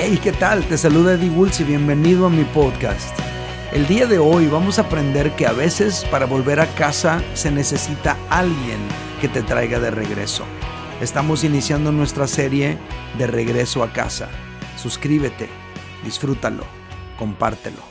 Hey, 0.00 0.18
¿qué 0.22 0.30
tal? 0.30 0.64
Te 0.68 0.78
saluda 0.78 1.14
Eddie 1.14 1.30
Woods 1.30 1.58
y 1.60 1.64
bienvenido 1.64 2.26
a 2.26 2.30
mi 2.30 2.44
podcast. 2.44 3.18
El 3.72 3.86
día 3.88 4.06
de 4.06 4.18
hoy 4.18 4.46
vamos 4.46 4.78
a 4.78 4.82
aprender 4.82 5.34
que 5.34 5.44
a 5.44 5.52
veces 5.52 6.04
para 6.10 6.24
volver 6.24 6.60
a 6.60 6.72
casa 6.76 7.20
se 7.34 7.50
necesita 7.50 8.16
alguien 8.30 8.78
que 9.20 9.28
te 9.28 9.42
traiga 9.42 9.80
de 9.80 9.90
regreso. 9.90 10.44
Estamos 11.00 11.42
iniciando 11.42 11.90
nuestra 11.90 12.28
serie 12.28 12.78
de 13.18 13.26
regreso 13.26 13.82
a 13.82 13.92
casa. 13.92 14.28
Suscríbete, 14.76 15.48
disfrútalo, 16.04 16.64
compártelo. 17.18 17.82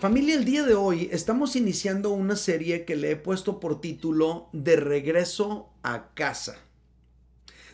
Familia, 0.00 0.34
el 0.34 0.44
día 0.44 0.64
de 0.64 0.74
hoy 0.74 1.08
estamos 1.12 1.56
iniciando 1.56 2.10
una 2.10 2.36
serie 2.36 2.84
que 2.84 2.94
le 2.94 3.12
he 3.12 3.16
puesto 3.16 3.58
por 3.58 3.80
título 3.80 4.50
De 4.52 4.76
regreso 4.76 5.72
a 5.82 6.14
casa. 6.14 6.58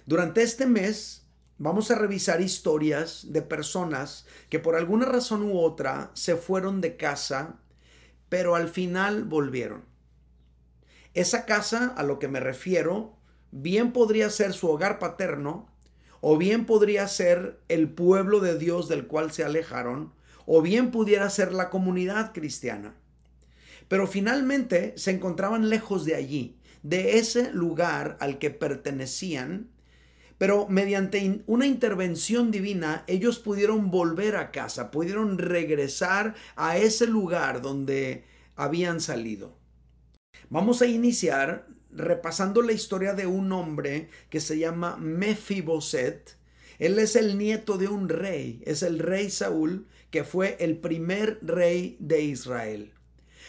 Durante 0.06 0.42
este 0.42 0.66
mes 0.66 1.23
Vamos 1.58 1.92
a 1.92 1.94
revisar 1.94 2.40
historias 2.40 3.32
de 3.32 3.40
personas 3.40 4.26
que 4.50 4.58
por 4.58 4.74
alguna 4.74 5.06
razón 5.06 5.44
u 5.44 5.60
otra 5.60 6.10
se 6.14 6.34
fueron 6.34 6.80
de 6.80 6.96
casa, 6.96 7.60
pero 8.28 8.56
al 8.56 8.68
final 8.68 9.22
volvieron. 9.22 9.84
Esa 11.14 11.46
casa 11.46 11.94
a 11.96 12.02
lo 12.02 12.18
que 12.18 12.26
me 12.26 12.40
refiero, 12.40 13.16
bien 13.52 13.92
podría 13.92 14.30
ser 14.30 14.52
su 14.52 14.68
hogar 14.68 14.98
paterno, 14.98 15.68
o 16.20 16.38
bien 16.38 16.66
podría 16.66 17.06
ser 17.06 17.60
el 17.68 17.88
pueblo 17.88 18.40
de 18.40 18.58
Dios 18.58 18.88
del 18.88 19.06
cual 19.06 19.30
se 19.30 19.44
alejaron, 19.44 20.12
o 20.46 20.60
bien 20.60 20.90
pudiera 20.90 21.30
ser 21.30 21.52
la 21.52 21.70
comunidad 21.70 22.32
cristiana. 22.32 22.96
Pero 23.86 24.08
finalmente 24.08 24.94
se 24.96 25.12
encontraban 25.12 25.68
lejos 25.68 26.04
de 26.04 26.16
allí, 26.16 26.58
de 26.82 27.18
ese 27.18 27.52
lugar 27.52 28.16
al 28.18 28.40
que 28.40 28.50
pertenecían, 28.50 29.70
pero 30.38 30.66
mediante 30.68 31.42
una 31.46 31.66
intervención 31.66 32.50
divina, 32.50 33.04
ellos 33.06 33.38
pudieron 33.38 33.90
volver 33.90 34.36
a 34.36 34.50
casa, 34.50 34.90
pudieron 34.90 35.38
regresar 35.38 36.34
a 36.56 36.76
ese 36.76 37.06
lugar 37.06 37.62
donde 37.62 38.24
habían 38.56 39.00
salido. 39.00 39.56
Vamos 40.50 40.82
a 40.82 40.86
iniciar 40.86 41.66
repasando 41.90 42.62
la 42.62 42.72
historia 42.72 43.14
de 43.14 43.26
un 43.26 43.52
hombre 43.52 44.08
que 44.28 44.40
se 44.40 44.58
llama 44.58 44.96
Mefiboset. 44.96 46.36
Él 46.78 46.98
es 46.98 47.14
el 47.16 47.38
nieto 47.38 47.78
de 47.78 47.88
un 47.88 48.08
rey, 48.08 48.60
es 48.66 48.82
el 48.82 48.98
rey 48.98 49.30
Saúl, 49.30 49.86
que 50.10 50.24
fue 50.24 50.56
el 50.60 50.78
primer 50.78 51.38
rey 51.42 51.96
de 52.00 52.22
Israel. 52.22 52.92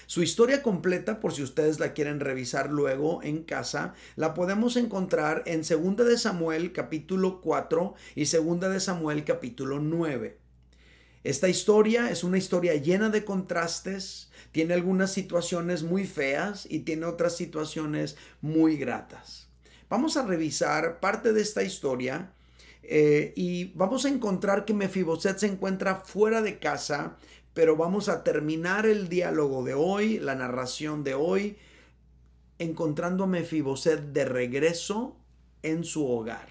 Su 0.07 0.21
historia 0.21 0.61
completa, 0.61 1.19
por 1.19 1.33
si 1.33 1.41
ustedes 1.41 1.79
la 1.79 1.93
quieren 1.93 2.19
revisar 2.19 2.69
luego 2.69 3.23
en 3.23 3.43
casa, 3.43 3.95
la 4.15 4.33
podemos 4.35 4.75
encontrar 4.75 5.43
en 5.47 5.61
2 5.61 5.97
de 6.07 6.17
Samuel 6.17 6.73
capítulo 6.73 7.41
4 7.41 7.95
y 8.13 8.25
2 8.25 8.59
de 8.59 8.79
Samuel 8.79 9.23
capítulo 9.23 9.79
9. 9.79 10.37
Esta 11.23 11.49
historia 11.49 12.11
es 12.11 12.23
una 12.23 12.37
historia 12.37 12.75
llena 12.75 13.09
de 13.09 13.25
contrastes, 13.25 14.29
tiene 14.51 14.75
algunas 14.75 15.11
situaciones 15.11 15.81
muy 15.81 16.05
feas 16.05 16.67
y 16.69 16.81
tiene 16.81 17.07
otras 17.07 17.35
situaciones 17.35 18.15
muy 18.41 18.77
gratas. 18.77 19.49
Vamos 19.89 20.17
a 20.17 20.25
revisar 20.25 20.99
parte 20.99 21.33
de 21.33 21.41
esta 21.41 21.63
historia 21.63 22.31
eh, 22.83 23.33
y 23.35 23.71
vamos 23.73 24.05
a 24.05 24.09
encontrar 24.09 24.65
que 24.65 24.75
Mefiboset 24.75 25.39
se 25.39 25.47
encuentra 25.47 25.95
fuera 25.95 26.43
de 26.43 26.59
casa 26.59 27.17
pero 27.55 27.77
vamos 27.77 28.09
a 28.09 28.23
terminar 28.23 28.85
el 28.85 29.07
diálogo 29.07 29.63
de 29.63 29.73
hoy, 29.73 30.19
la 30.19 30.35
narración 30.35 31.05
de 31.05 31.13
hoy, 31.13 31.57
encontrando 32.59 33.23
a 33.23 33.27
Mefiboset 33.27 34.11
de 34.11 34.25
regreso 34.25 35.15
en 35.63 35.85
su 35.85 36.05
hogar. 36.05 36.49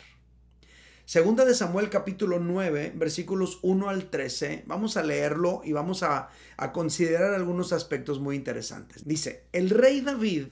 Segunda 1.05 1.45
de 1.45 1.55
Samuel 1.55 1.91
capítulo 1.91 2.41
9, 2.41 2.95
versículos 2.97 3.59
1 3.61 3.91
al 3.91 4.09
13, 4.09 4.65
vamos 4.67 4.97
a 4.97 5.03
leerlo 5.03 5.61
y 5.63 5.73
vamos 5.73 6.03
a, 6.03 6.31
a 6.57 6.73
considerar 6.73 7.35
algunos 7.35 7.75
aspectos 7.75 8.19
muy 8.19 8.35
interesantes. 8.35 9.07
Dice, 9.07 9.45
el 9.53 9.69
rey 9.69 10.01
David 10.01 10.47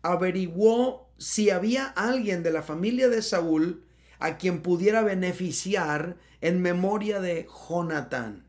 averiguó 0.00 1.10
si 1.18 1.50
había 1.50 1.88
alguien 1.88 2.42
de 2.42 2.52
la 2.52 2.62
familia 2.62 3.10
de 3.10 3.20
Saúl 3.20 3.84
a 4.18 4.38
quien 4.38 4.62
pudiera 4.62 5.02
beneficiar 5.02 6.16
en 6.40 6.62
memoria 6.62 7.20
de 7.20 7.46
Jonatán 7.68 8.47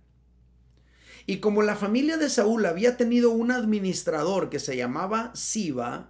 y 1.30 1.42
como 1.42 1.62
la 1.62 1.76
familia 1.76 2.18
de 2.18 2.28
Saúl 2.28 2.66
había 2.66 2.98
tenido 2.98 3.30
un 3.30 3.52
administrador 3.52 4.50
que 4.50 4.58
se 4.58 4.76
llamaba 4.76 5.32
Siba, 5.36 6.10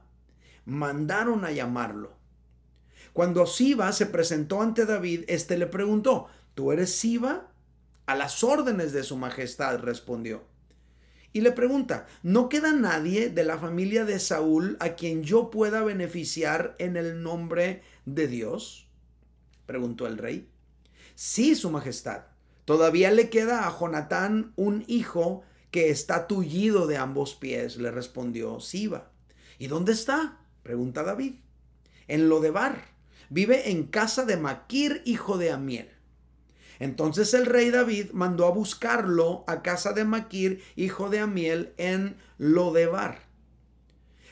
mandaron 0.64 1.44
a 1.44 1.52
llamarlo. 1.52 2.14
Cuando 3.12 3.46
Siba 3.46 3.92
se 3.92 4.06
presentó 4.06 4.62
ante 4.62 4.86
David, 4.86 5.26
éste 5.28 5.58
le 5.58 5.68
preguntó, 5.68 6.28
¿tú 6.56 6.72
eres 6.72 6.96
Siba? 6.96 7.52
A 8.06 8.16
las 8.16 8.46
órdenes 8.46 8.94
de 8.94 9.04
su 9.04 9.18
majestad, 9.18 9.80
respondió. 9.80 10.46
Y 11.34 11.42
le 11.42 11.52
pregunta, 11.52 12.08
¿no 12.24 12.48
queda 12.48 12.72
nadie 12.72 13.30
de 13.30 13.44
la 13.44 13.58
familia 13.58 14.06
de 14.06 14.20
Saúl 14.20 14.78
a 14.80 14.96
quien 14.96 15.24
yo 15.24 15.52
pueda 15.52 15.84
beneficiar 15.84 16.78
en 16.80 16.96
el 16.96 17.22
nombre 17.24 17.84
de 18.06 18.30
Dios? 18.30 18.88
Preguntó 19.66 20.08
el 20.08 20.18
rey. 20.18 20.48
Sí, 21.16 21.56
su 21.56 21.70
majestad. 21.72 22.29
Todavía 22.70 23.10
le 23.10 23.32
queda 23.32 23.68
a 23.68 23.76
Jonatán 23.76 24.54
un 24.56 24.84
hijo 24.86 25.42
que 25.72 25.90
está 25.90 26.28
tullido 26.28 26.86
de 26.86 26.98
ambos 26.98 27.34
pies, 27.34 27.78
le 27.78 27.90
respondió 27.90 28.60
Siba. 28.60 29.10
¿Y 29.58 29.66
dónde 29.66 29.92
está? 29.92 30.38
pregunta 30.62 31.02
David. 31.02 31.34
En 32.08 32.30
Lodebar. 32.30 32.86
Vive 33.32 33.72
en 33.72 33.88
casa 33.88 34.24
de 34.24 34.38
Maquir, 34.38 35.02
hijo 35.06 35.40
de 35.40 35.50
Amiel. 35.50 35.90
Entonces 36.78 37.34
el 37.34 37.48
rey 37.48 37.72
David 37.72 38.12
mandó 38.14 38.46
a 38.46 38.52
buscarlo 38.52 39.46
a 39.48 39.64
casa 39.64 39.94
de 39.94 40.06
Maquir, 40.06 40.62
hijo 40.76 41.10
de 41.10 41.22
Amiel, 41.22 41.74
en 41.78 42.18
Lodebar. 42.38 43.29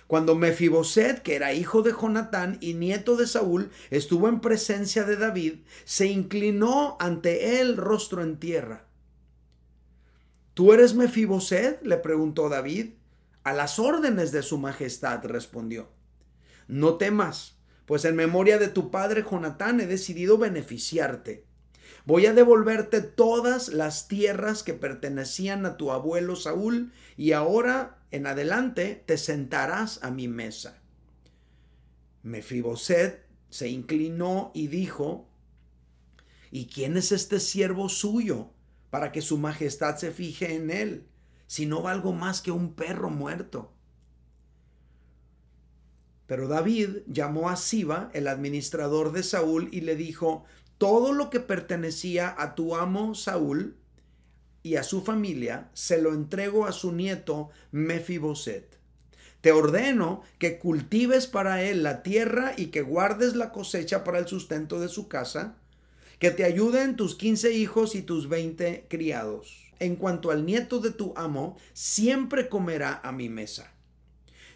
Cuando 0.07 0.35
Mefiboset, 0.35 1.21
que 1.21 1.35
era 1.35 1.53
hijo 1.53 1.81
de 1.81 1.91
Jonatán 1.91 2.57
y 2.61 2.73
nieto 2.73 3.17
de 3.17 3.27
Saúl, 3.27 3.71
estuvo 3.89 4.29
en 4.29 4.39
presencia 4.39 5.03
de 5.03 5.17
David, 5.17 5.55
se 5.83 6.07
inclinó 6.07 6.95
ante 6.99 7.59
él 7.59 7.75
rostro 7.75 8.23
en 8.23 8.39
tierra. 8.39 8.87
¿Tú 10.53 10.73
eres 10.73 10.95
Mefiboset? 10.95 11.83
le 11.83 11.97
preguntó 11.97 12.47
David. 12.47 12.91
A 13.43 13.53
las 13.53 13.79
órdenes 13.79 14.31
de 14.31 14.43
su 14.43 14.57
majestad, 14.57 15.23
respondió. 15.25 15.89
No 16.67 16.95
temas, 16.95 17.57
pues 17.85 18.03
en 18.05 18.15
memoria 18.15 18.57
de 18.57 18.67
tu 18.67 18.91
padre 18.91 19.23
Jonatán 19.29 19.79
he 19.79 19.87
decidido 19.87 20.37
beneficiarte. 20.37 21.46
Voy 22.05 22.25
a 22.25 22.33
devolverte 22.33 23.01
todas 23.01 23.69
las 23.69 24.07
tierras 24.07 24.63
que 24.63 24.73
pertenecían 24.73 25.65
a 25.65 25.77
tu 25.77 25.91
abuelo 25.91 26.35
Saúl 26.35 26.91
y 27.17 27.31
ahora 27.31 27.99
en 28.11 28.27
adelante 28.27 29.03
te 29.05 29.17
sentarás 29.17 30.03
a 30.03 30.11
mi 30.11 30.27
mesa. 30.27 30.81
Mefiboset 32.23 33.25
se 33.49 33.69
inclinó 33.69 34.51
y 34.53 34.67
dijo, 34.67 35.27
¿Y 36.51 36.67
quién 36.67 36.97
es 36.97 37.11
este 37.11 37.39
siervo 37.39 37.89
suyo 37.89 38.51
para 38.89 39.11
que 39.11 39.21
su 39.21 39.37
majestad 39.37 39.97
se 39.97 40.11
fije 40.11 40.55
en 40.55 40.71
él, 40.71 41.07
si 41.45 41.65
no 41.65 41.81
valgo 41.81 42.13
más 42.13 42.41
que 42.41 42.51
un 42.51 42.73
perro 42.73 43.09
muerto? 43.09 43.73
Pero 46.25 46.47
David 46.47 47.03
llamó 47.07 47.49
a 47.49 47.55
Siba, 47.55 48.11
el 48.13 48.27
administrador 48.27 49.13
de 49.13 49.23
Saúl, 49.23 49.69
y 49.71 49.81
le 49.81 49.95
dijo, 49.95 50.43
todo 50.77 51.13
lo 51.13 51.29
que 51.29 51.39
pertenecía 51.39 52.35
a 52.37 52.55
tu 52.55 52.75
amo 52.75 53.15
Saúl 53.15 53.75
y 54.63 54.75
a 54.75 54.83
su 54.83 55.01
familia 55.01 55.69
se 55.73 56.01
lo 56.01 56.13
entrego 56.13 56.65
a 56.65 56.71
su 56.71 56.91
nieto 56.91 57.49
Mefiboset. 57.71 58.77
Te 59.41 59.51
ordeno 59.51 60.23
que 60.39 60.59
cultives 60.59 61.27
para 61.27 61.63
él 61.63 61.83
la 61.83 62.03
tierra 62.03 62.53
y 62.57 62.67
que 62.67 62.81
guardes 62.81 63.35
la 63.35 63.51
cosecha 63.51 64.03
para 64.03 64.19
el 64.19 64.27
sustento 64.27 64.79
de 64.79 64.89
su 64.89 65.07
casa, 65.07 65.55
que 66.19 66.31
te 66.31 66.43
ayuden 66.43 66.95
tus 66.95 67.15
quince 67.15 67.53
hijos 67.53 67.95
y 67.95 68.01
tus 68.01 68.27
veinte 68.27 68.85
criados. 68.89 69.71
En 69.79 69.95
cuanto 69.95 70.31
al 70.31 70.45
nieto 70.45 70.79
de 70.79 70.89
tu 70.89 71.13
amo, 71.15 71.57
siempre 71.73 72.49
comerá 72.49 72.99
a 73.03 73.11
mi 73.11 73.29
mesa. 73.29 73.71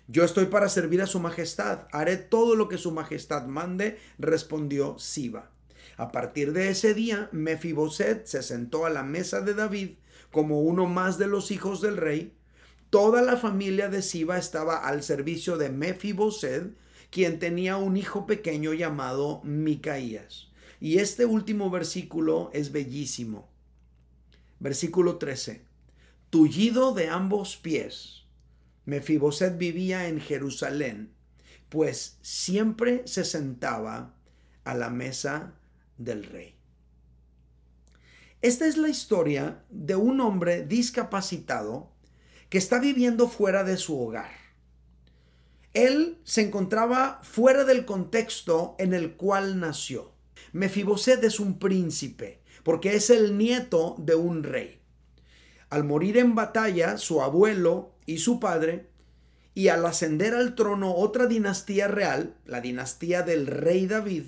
Yo 0.07 0.23
estoy 0.23 0.47
para 0.47 0.67
servir 0.67 1.01
a 1.01 1.07
su 1.07 1.19
majestad, 1.19 1.87
haré 1.91 2.17
todo 2.17 2.55
lo 2.55 2.67
que 2.67 2.77
su 2.77 2.91
majestad 2.91 3.45
mande, 3.45 3.99
respondió 4.17 4.97
Siba. 4.99 5.51
A 5.97 6.11
partir 6.11 6.53
de 6.53 6.69
ese 6.69 6.93
día, 6.93 7.29
Mefiboset 7.31 8.25
se 8.25 8.43
sentó 8.43 8.85
a 8.85 8.89
la 8.89 9.03
mesa 9.03 9.41
de 9.41 9.53
David 9.53 9.91
como 10.31 10.61
uno 10.61 10.85
más 10.85 11.17
de 11.17 11.27
los 11.27 11.51
hijos 11.51 11.81
del 11.81 11.97
rey. 11.97 12.33
Toda 12.89 13.21
la 13.21 13.37
familia 13.37 13.89
de 13.89 14.01
Siba 14.01 14.37
estaba 14.37 14.87
al 14.87 15.03
servicio 15.03 15.57
de 15.57 15.69
Mefiboset, 15.69 16.75
quien 17.09 17.39
tenía 17.39 17.77
un 17.77 17.97
hijo 17.97 18.25
pequeño 18.25 18.73
llamado 18.73 19.41
Micaías. 19.43 20.51
Y 20.79 20.97
este 20.97 21.25
último 21.25 21.69
versículo 21.69 22.49
es 22.53 22.71
bellísimo. 22.71 23.49
Versículo 24.59 25.17
13. 25.17 25.61
Tullido 26.29 26.93
de 26.93 27.09
ambos 27.09 27.57
pies. 27.57 28.23
Mefiboset 28.85 29.57
vivía 29.57 30.07
en 30.07 30.19
Jerusalén, 30.19 31.13
pues 31.69 32.17
siempre 32.21 33.03
se 33.05 33.23
sentaba 33.23 34.15
a 34.63 34.73
la 34.73 34.89
mesa 34.89 35.53
del 35.97 36.23
rey. 36.23 36.55
Esta 38.41 38.65
es 38.65 38.77
la 38.77 38.89
historia 38.89 39.63
de 39.69 39.95
un 39.95 40.19
hombre 40.19 40.65
discapacitado 40.65 41.91
que 42.49 42.57
está 42.57 42.79
viviendo 42.79 43.29
fuera 43.29 43.63
de 43.63 43.77
su 43.77 43.99
hogar. 43.99 44.31
Él 45.73 46.17
se 46.23 46.41
encontraba 46.41 47.19
fuera 47.23 47.63
del 47.63 47.85
contexto 47.85 48.75
en 48.79 48.93
el 48.93 49.13
cual 49.13 49.59
nació. 49.59 50.11
Mefiboset 50.51 51.23
es 51.23 51.39
un 51.39 51.59
príncipe, 51.59 52.41
porque 52.63 52.95
es 52.95 53.09
el 53.09 53.37
nieto 53.37 53.95
de 53.99 54.15
un 54.15 54.43
rey. 54.43 54.81
Al 55.69 55.83
morir 55.83 56.17
en 56.17 56.35
batalla, 56.35 56.97
su 56.97 57.21
abuelo 57.21 57.93
y 58.05 58.17
su 58.17 58.39
padre, 58.39 58.89
y 59.53 59.67
al 59.67 59.85
ascender 59.85 60.33
al 60.33 60.55
trono 60.55 60.95
otra 60.95 61.27
dinastía 61.27 61.87
real, 61.87 62.35
la 62.45 62.59
dinastía 62.59 63.21
del 63.21 63.47
rey 63.47 63.87
David, 63.87 64.25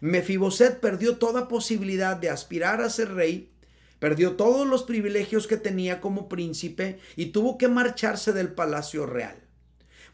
Mefiboset 0.00 0.78
perdió 0.78 1.16
toda 1.16 1.48
posibilidad 1.48 2.16
de 2.16 2.30
aspirar 2.30 2.80
a 2.80 2.90
ser 2.90 3.14
rey, 3.14 3.50
perdió 3.98 4.36
todos 4.36 4.66
los 4.66 4.84
privilegios 4.84 5.46
que 5.46 5.56
tenía 5.56 6.00
como 6.00 6.28
príncipe 6.28 6.98
y 7.16 7.26
tuvo 7.26 7.58
que 7.58 7.68
marcharse 7.68 8.32
del 8.32 8.52
palacio 8.52 9.06
real. 9.06 9.36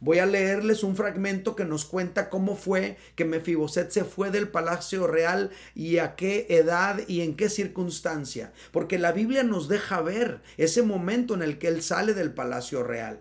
Voy 0.01 0.19
a 0.19 0.27
leerles 0.27 0.83
un 0.85 0.97
fragmento 0.97 1.55
que 1.55 1.65
nos 1.65 1.85
cuenta 1.85 2.29
cómo 2.29 2.57
fue 2.57 2.97
que 3.15 3.25
Mefiboset 3.25 3.91
se 3.91 4.05
fue 4.05 4.31
del 4.31 4.49
palacio 4.49 5.07
real 5.07 5.51
y 5.75 5.99
a 5.99 6.17
qué 6.17 6.47
edad 6.49 7.01
y 7.07 7.21
en 7.21 7.37
qué 7.37 7.49
circunstancia, 7.49 8.53
porque 8.73 8.99
la 8.99 9.13
Biblia 9.13 9.45
nos 9.45 9.69
deja 9.69 10.03
ver 10.03 10.43
ese 10.57 10.83
momento 10.83 11.35
en 11.35 11.43
el 11.43 11.59
que 11.59 11.69
él 11.69 11.83
sale 11.83 12.13
del 12.15 12.33
palacio 12.33 12.83
real. 12.83 13.21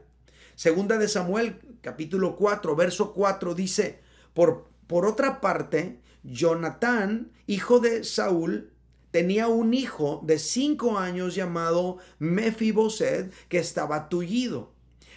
Segunda 0.56 0.98
de 0.98 1.08
Samuel, 1.08 1.60
capítulo 1.82 2.36
4, 2.36 2.76
verso 2.76 3.14
4 3.14 3.56
dice, 3.56 4.00
por, 4.34 4.68
por 4.88 5.06
otra 5.06 5.42
parte, 5.42 6.00
Jonatán, 6.24 7.32
hijo 7.48 7.80
de 7.80 8.04
Saúl, 8.04 8.72
tenía 9.12 9.48
un 9.48 9.74
hijo 9.74 10.22
de 10.26 10.40
cinco 10.40 10.98
años 10.98 11.36
llamado 11.36 11.98
Mefiboset 12.20 13.32
que 13.48 13.60
estaba 13.60 14.10
tullido. 14.10 14.74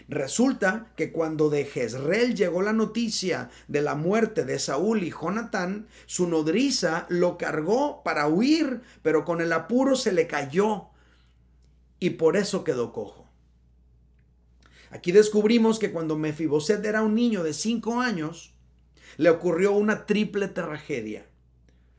Resulta 0.08 0.92
que 0.96 1.10
cuando 1.10 1.50
de 1.50 1.64
Jezreel 1.64 2.36
llegó 2.36 2.62
la 2.62 2.72
noticia 2.72 3.50
de 3.66 3.82
la 3.82 3.96
muerte 3.96 4.44
de 4.44 4.58
Saúl 4.58 5.02
y 5.02 5.10
Jonatán, 5.10 5.88
su 6.06 6.28
nodriza 6.28 7.06
lo 7.08 7.38
cargó 7.38 8.02
para 8.04 8.28
huir, 8.28 8.82
pero 9.02 9.24
con 9.24 9.40
el 9.40 9.52
apuro 9.52 9.96
se 9.96 10.12
le 10.12 10.26
cayó 10.26 10.90
y 11.98 12.10
por 12.10 12.36
eso 12.36 12.62
quedó 12.62 12.92
cojo. 12.92 13.26
Aquí 14.90 15.10
descubrimos 15.10 15.78
que 15.78 15.90
cuando 15.90 16.16
Mefiboset 16.16 16.84
era 16.84 17.02
un 17.02 17.14
niño 17.14 17.42
de 17.42 17.52
cinco 17.52 18.00
años, 18.00 18.55
le 19.16 19.30
ocurrió 19.30 19.72
una 19.72 20.06
triple 20.06 20.48
tragedia. 20.48 21.26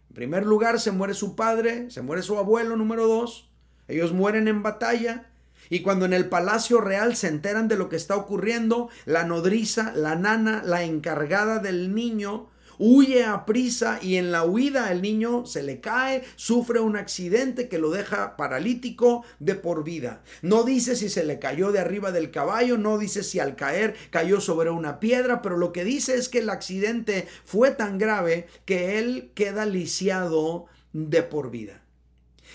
En 0.09 0.15
primer 0.15 0.45
lugar, 0.45 0.79
se 0.79 0.91
muere 0.91 1.13
su 1.13 1.35
padre, 1.35 1.89
se 1.91 2.01
muere 2.01 2.23
su 2.23 2.37
abuelo 2.37 2.75
número 2.75 3.07
dos, 3.07 3.49
ellos 3.87 4.13
mueren 4.13 4.47
en 4.47 4.63
batalla, 4.63 5.29
y 5.69 5.81
cuando 5.81 6.05
en 6.05 6.13
el 6.13 6.29
palacio 6.29 6.81
real 6.81 7.15
se 7.15 7.27
enteran 7.27 7.67
de 7.67 7.75
lo 7.75 7.89
que 7.89 7.95
está 7.95 8.15
ocurriendo, 8.15 8.89
la 9.05 9.23
nodriza, 9.23 9.91
la 9.95 10.15
nana, 10.15 10.61
la 10.63 10.83
encargada 10.83 11.59
del 11.59 11.93
niño, 11.93 12.49
huye 12.79 13.23
a 13.23 13.45
prisa 13.45 13.99
y 14.01 14.15
en 14.15 14.31
la 14.31 14.43
huida 14.43 14.91
el 14.91 15.01
niño 15.01 15.45
se 15.45 15.63
le 15.63 15.79
cae, 15.79 16.23
sufre 16.35 16.79
un 16.79 16.95
accidente 16.95 17.67
que 17.69 17.79
lo 17.79 17.89
deja 17.89 18.37
paralítico 18.37 19.23
de 19.39 19.55
por 19.55 19.83
vida. 19.83 20.23
No 20.41 20.63
dice 20.63 20.95
si 20.95 21.09
se 21.09 21.23
le 21.23 21.39
cayó 21.39 21.71
de 21.71 21.79
arriba 21.79 22.11
del 22.11 22.31
caballo, 22.31 22.77
no 22.77 22.97
dice 22.97 23.23
si 23.23 23.39
al 23.39 23.55
caer 23.55 23.95
cayó 24.09 24.41
sobre 24.41 24.69
una 24.69 24.99
piedra, 24.99 25.41
pero 25.41 25.57
lo 25.57 25.73
que 25.73 25.83
dice 25.83 26.15
es 26.15 26.29
que 26.29 26.39
el 26.39 26.49
accidente 26.49 27.27
fue 27.45 27.71
tan 27.71 27.97
grave 27.97 28.47
que 28.65 28.99
él 28.99 29.31
queda 29.33 29.65
lisiado 29.65 30.65
de 30.93 31.23
por 31.23 31.51
vida. 31.51 31.83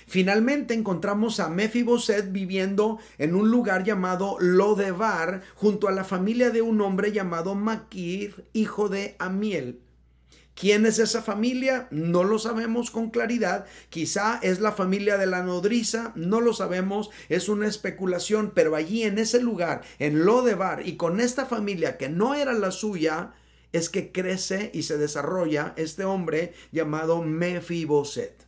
Finalmente 0.06 0.74
encontramos 0.74 1.40
a 1.40 1.48
Mefiboset 1.48 2.32
viviendo 2.32 2.98
en 3.18 3.34
un 3.34 3.50
lugar 3.50 3.84
llamado 3.84 4.36
Lodebar, 4.40 5.42
junto 5.54 5.88
a 5.88 5.92
la 5.92 6.04
familia 6.04 6.50
de 6.50 6.62
un 6.62 6.80
hombre 6.80 7.12
llamado 7.12 7.54
Maquir, 7.54 8.44
hijo 8.52 8.88
de 8.88 9.16
Amiel. 9.18 9.80
¿Quién 10.54 10.84
es 10.84 10.98
esa 10.98 11.22
familia? 11.22 11.88
No 11.90 12.24
lo 12.24 12.38
sabemos 12.38 12.90
con 12.90 13.10
claridad. 13.10 13.64
Quizá 13.88 14.38
es 14.42 14.60
la 14.60 14.72
familia 14.72 15.16
de 15.16 15.26
la 15.26 15.42
nodriza, 15.42 16.12
no 16.14 16.40
lo 16.40 16.52
sabemos, 16.52 17.10
es 17.28 17.48
una 17.48 17.66
especulación, 17.66 18.52
pero 18.54 18.76
allí 18.76 19.02
en 19.02 19.18
ese 19.18 19.40
lugar, 19.40 19.82
en 19.98 20.24
Lodebar, 20.24 20.86
y 20.86 20.96
con 20.96 21.20
esta 21.20 21.46
familia 21.46 21.96
que 21.96 22.08
no 22.08 22.34
era 22.34 22.52
la 22.52 22.70
suya, 22.70 23.32
es 23.72 23.88
que 23.88 24.12
crece 24.12 24.70
y 24.74 24.82
se 24.82 24.98
desarrolla 24.98 25.72
este 25.76 26.04
hombre 26.04 26.52
llamado 26.70 27.22
Mefiboset. 27.22 28.46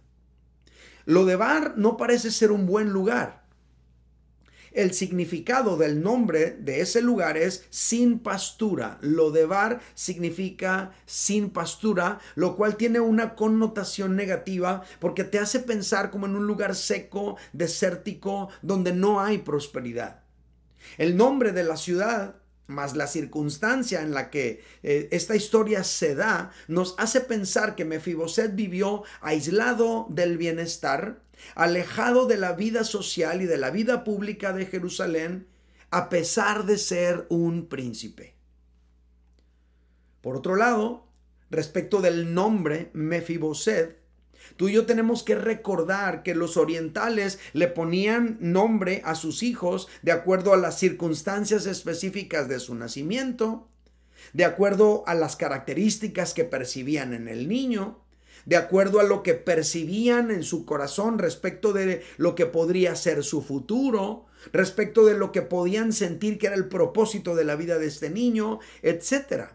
Lodebar 1.06 1.74
no 1.76 1.96
parece 1.96 2.30
ser 2.30 2.52
un 2.52 2.66
buen 2.66 2.90
lugar. 2.90 3.43
El 4.74 4.92
significado 4.92 5.76
del 5.76 6.02
nombre 6.02 6.50
de 6.58 6.80
ese 6.80 7.00
lugar 7.00 7.36
es 7.36 7.64
sin 7.70 8.18
pastura. 8.18 8.98
Lodebar 9.02 9.80
significa 9.94 10.92
sin 11.06 11.50
pastura, 11.50 12.18
lo 12.34 12.56
cual 12.56 12.76
tiene 12.76 12.98
una 12.98 13.36
connotación 13.36 14.16
negativa 14.16 14.82
porque 14.98 15.22
te 15.22 15.38
hace 15.38 15.60
pensar 15.60 16.10
como 16.10 16.26
en 16.26 16.34
un 16.34 16.48
lugar 16.48 16.74
seco, 16.74 17.36
desértico, 17.52 18.48
donde 18.62 18.92
no 18.92 19.20
hay 19.20 19.38
prosperidad. 19.38 20.24
El 20.98 21.16
nombre 21.16 21.52
de 21.52 21.62
la 21.62 21.76
ciudad 21.76 22.34
más 22.66 22.96
la 22.96 23.06
circunstancia 23.06 24.00
en 24.02 24.12
la 24.12 24.30
que 24.30 24.64
eh, 24.82 25.08
esta 25.12 25.36
historia 25.36 25.84
se 25.84 26.14
da 26.14 26.50
nos 26.66 26.94
hace 26.98 27.20
pensar 27.20 27.74
que 27.74 27.84
Mefiboset 27.84 28.54
vivió 28.54 29.04
aislado 29.20 30.06
del 30.08 30.38
bienestar, 30.38 31.20
alejado 31.54 32.26
de 32.26 32.36
la 32.36 32.52
vida 32.52 32.84
social 32.84 33.42
y 33.42 33.46
de 33.46 33.58
la 33.58 33.70
vida 33.70 34.04
pública 34.04 34.52
de 34.52 34.66
Jerusalén, 34.66 35.46
a 35.90 36.08
pesar 36.08 36.64
de 36.66 36.78
ser 36.78 37.26
un 37.28 37.68
príncipe. 37.68 38.34
Por 40.20 40.36
otro 40.36 40.56
lado, 40.56 41.06
respecto 41.50 42.00
del 42.00 42.34
nombre 42.34 42.90
Mefiboset, 42.94 44.04
Tú 44.56 44.68
y 44.68 44.72
yo 44.72 44.86
tenemos 44.86 45.22
que 45.22 45.34
recordar 45.34 46.22
que 46.22 46.34
los 46.34 46.56
orientales 46.56 47.38
le 47.52 47.68
ponían 47.68 48.36
nombre 48.40 49.02
a 49.04 49.14
sus 49.14 49.42
hijos 49.42 49.88
de 50.02 50.12
acuerdo 50.12 50.52
a 50.52 50.56
las 50.56 50.78
circunstancias 50.78 51.66
específicas 51.66 52.48
de 52.48 52.60
su 52.60 52.74
nacimiento, 52.74 53.68
de 54.32 54.44
acuerdo 54.44 55.04
a 55.06 55.14
las 55.14 55.36
características 55.36 56.34
que 56.34 56.44
percibían 56.44 57.14
en 57.14 57.28
el 57.28 57.48
niño, 57.48 58.03
de 58.46 58.56
acuerdo 58.56 59.00
a 59.00 59.04
lo 59.04 59.22
que 59.22 59.34
percibían 59.34 60.30
en 60.30 60.42
su 60.42 60.64
corazón 60.64 61.18
respecto 61.18 61.72
de 61.72 62.02
lo 62.16 62.34
que 62.34 62.46
podría 62.46 62.94
ser 62.96 63.24
su 63.24 63.42
futuro, 63.42 64.26
respecto 64.52 65.04
de 65.04 65.14
lo 65.14 65.32
que 65.32 65.42
podían 65.42 65.92
sentir 65.92 66.38
que 66.38 66.48
era 66.48 66.56
el 66.56 66.68
propósito 66.68 67.34
de 67.34 67.44
la 67.44 67.56
vida 67.56 67.78
de 67.78 67.86
este 67.86 68.10
niño, 68.10 68.60
etc. 68.82 69.50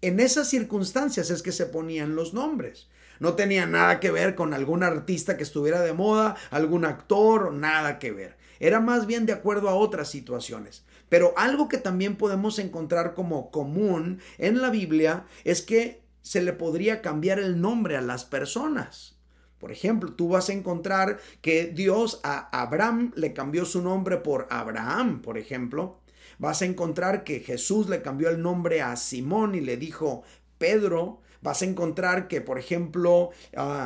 En 0.00 0.20
esas 0.20 0.48
circunstancias 0.48 1.30
es 1.30 1.42
que 1.42 1.52
se 1.52 1.66
ponían 1.66 2.16
los 2.16 2.34
nombres. 2.34 2.88
No 3.18 3.34
tenía 3.34 3.66
nada 3.66 3.98
que 3.98 4.10
ver 4.10 4.34
con 4.34 4.52
algún 4.52 4.82
artista 4.82 5.36
que 5.36 5.42
estuviera 5.42 5.80
de 5.80 5.94
moda, 5.94 6.36
algún 6.50 6.84
actor, 6.84 7.52
nada 7.52 7.98
que 7.98 8.12
ver. 8.12 8.36
Era 8.60 8.80
más 8.80 9.06
bien 9.06 9.26
de 9.26 9.32
acuerdo 9.32 9.68
a 9.68 9.74
otras 9.74 10.10
situaciones. 10.10 10.84
Pero 11.08 11.34
algo 11.36 11.68
que 11.68 11.78
también 11.78 12.16
podemos 12.16 12.58
encontrar 12.58 13.14
como 13.14 13.50
común 13.50 14.20
en 14.38 14.60
la 14.60 14.70
Biblia 14.70 15.24
es 15.44 15.62
que 15.62 16.02
se 16.26 16.42
le 16.42 16.52
podría 16.52 17.02
cambiar 17.02 17.38
el 17.38 17.60
nombre 17.60 17.96
a 17.96 18.00
las 18.00 18.24
personas. 18.24 19.16
Por 19.60 19.70
ejemplo, 19.70 20.12
tú 20.12 20.30
vas 20.30 20.48
a 20.48 20.54
encontrar 20.54 21.20
que 21.40 21.66
Dios 21.66 22.18
a 22.24 22.48
Abraham 22.60 23.12
le 23.14 23.32
cambió 23.32 23.64
su 23.64 23.80
nombre 23.80 24.16
por 24.16 24.48
Abraham, 24.50 25.22
por 25.22 25.38
ejemplo. 25.38 26.00
Vas 26.40 26.62
a 26.62 26.64
encontrar 26.64 27.22
que 27.22 27.38
Jesús 27.38 27.88
le 27.88 28.02
cambió 28.02 28.28
el 28.28 28.42
nombre 28.42 28.82
a 28.82 28.96
Simón 28.96 29.54
y 29.54 29.60
le 29.60 29.76
dijo 29.76 30.24
Pedro. 30.58 31.20
Vas 31.42 31.62
a 31.62 31.66
encontrar 31.66 32.28
que, 32.28 32.40
por 32.40 32.58
ejemplo, 32.58 33.30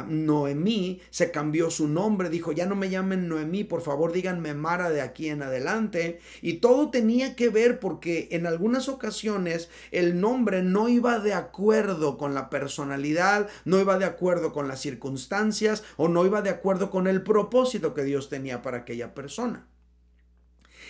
Noemí 0.08 1.00
se 1.10 1.30
cambió 1.30 1.70
su 1.70 1.88
nombre, 1.88 2.30
dijo, 2.30 2.52
ya 2.52 2.66
no 2.66 2.76
me 2.76 2.90
llamen 2.90 3.28
Noemí, 3.28 3.64
por 3.64 3.82
favor 3.82 4.12
díganme 4.12 4.54
Mara 4.54 4.90
de 4.90 5.00
aquí 5.00 5.28
en 5.28 5.42
adelante. 5.42 6.20
Y 6.42 6.54
todo 6.54 6.90
tenía 6.90 7.36
que 7.36 7.48
ver 7.48 7.80
porque 7.80 8.28
en 8.32 8.46
algunas 8.46 8.88
ocasiones 8.88 9.68
el 9.90 10.20
nombre 10.20 10.62
no 10.62 10.88
iba 10.88 11.18
de 11.18 11.34
acuerdo 11.34 12.18
con 12.18 12.34
la 12.34 12.50
personalidad, 12.50 13.48
no 13.64 13.80
iba 13.80 13.98
de 13.98 14.04
acuerdo 14.04 14.52
con 14.52 14.68
las 14.68 14.80
circunstancias 14.80 15.82
o 15.96 16.08
no 16.08 16.24
iba 16.24 16.42
de 16.42 16.50
acuerdo 16.50 16.90
con 16.90 17.06
el 17.06 17.22
propósito 17.22 17.94
que 17.94 18.04
Dios 18.04 18.28
tenía 18.28 18.62
para 18.62 18.78
aquella 18.78 19.14
persona. 19.14 19.66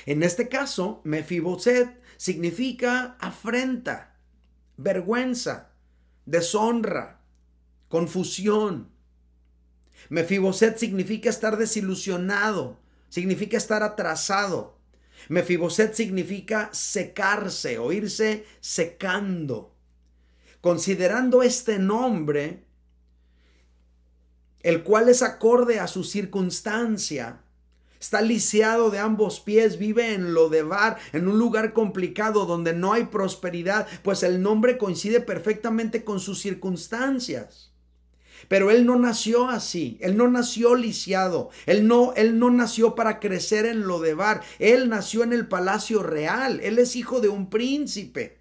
En 0.06 0.22
este 0.22 0.48
caso, 0.48 1.00
Mefiboset 1.04 2.00
significa 2.16 3.16
afrenta, 3.20 4.16
vergüenza 4.76 5.69
deshonra, 6.26 7.20
confusión. 7.88 8.90
Mefiboset 10.08 10.78
significa 10.78 11.30
estar 11.30 11.56
desilusionado, 11.56 12.78
significa 13.08 13.56
estar 13.56 13.82
atrasado. 13.82 14.78
Mefiboset 15.28 15.94
significa 15.94 16.70
secarse 16.72 17.78
o 17.78 17.92
irse 17.92 18.46
secando. 18.60 19.76
Considerando 20.60 21.42
este 21.42 21.78
nombre, 21.78 22.66
el 24.62 24.82
cual 24.82 25.08
es 25.08 25.22
acorde 25.22 25.80
a 25.80 25.86
su 25.86 26.04
circunstancia. 26.04 27.42
Está 28.00 28.22
lisiado 28.22 28.90
de 28.90 28.98
ambos 28.98 29.40
pies, 29.40 29.78
vive 29.78 30.14
en 30.14 30.32
Lodebar, 30.32 30.96
en 31.12 31.28
un 31.28 31.38
lugar 31.38 31.74
complicado 31.74 32.46
donde 32.46 32.72
no 32.72 32.94
hay 32.94 33.04
prosperidad, 33.04 33.86
pues 34.02 34.22
el 34.22 34.40
nombre 34.40 34.78
coincide 34.78 35.20
perfectamente 35.20 36.02
con 36.02 36.18
sus 36.18 36.40
circunstancias. 36.40 37.74
Pero 38.48 38.70
él 38.70 38.86
no 38.86 38.96
nació 38.96 39.50
así, 39.50 39.98
él 40.00 40.16
no 40.16 40.28
nació 40.28 40.74
lisiado, 40.76 41.50
él 41.66 41.86
no, 41.86 42.14
él 42.14 42.38
no 42.38 42.50
nació 42.50 42.94
para 42.94 43.20
crecer 43.20 43.66
en 43.66 43.82
Lodebar, 43.82 44.40
él 44.58 44.88
nació 44.88 45.22
en 45.22 45.34
el 45.34 45.46
palacio 45.46 46.02
real, 46.02 46.58
él 46.60 46.78
es 46.78 46.96
hijo 46.96 47.20
de 47.20 47.28
un 47.28 47.50
príncipe. 47.50 48.39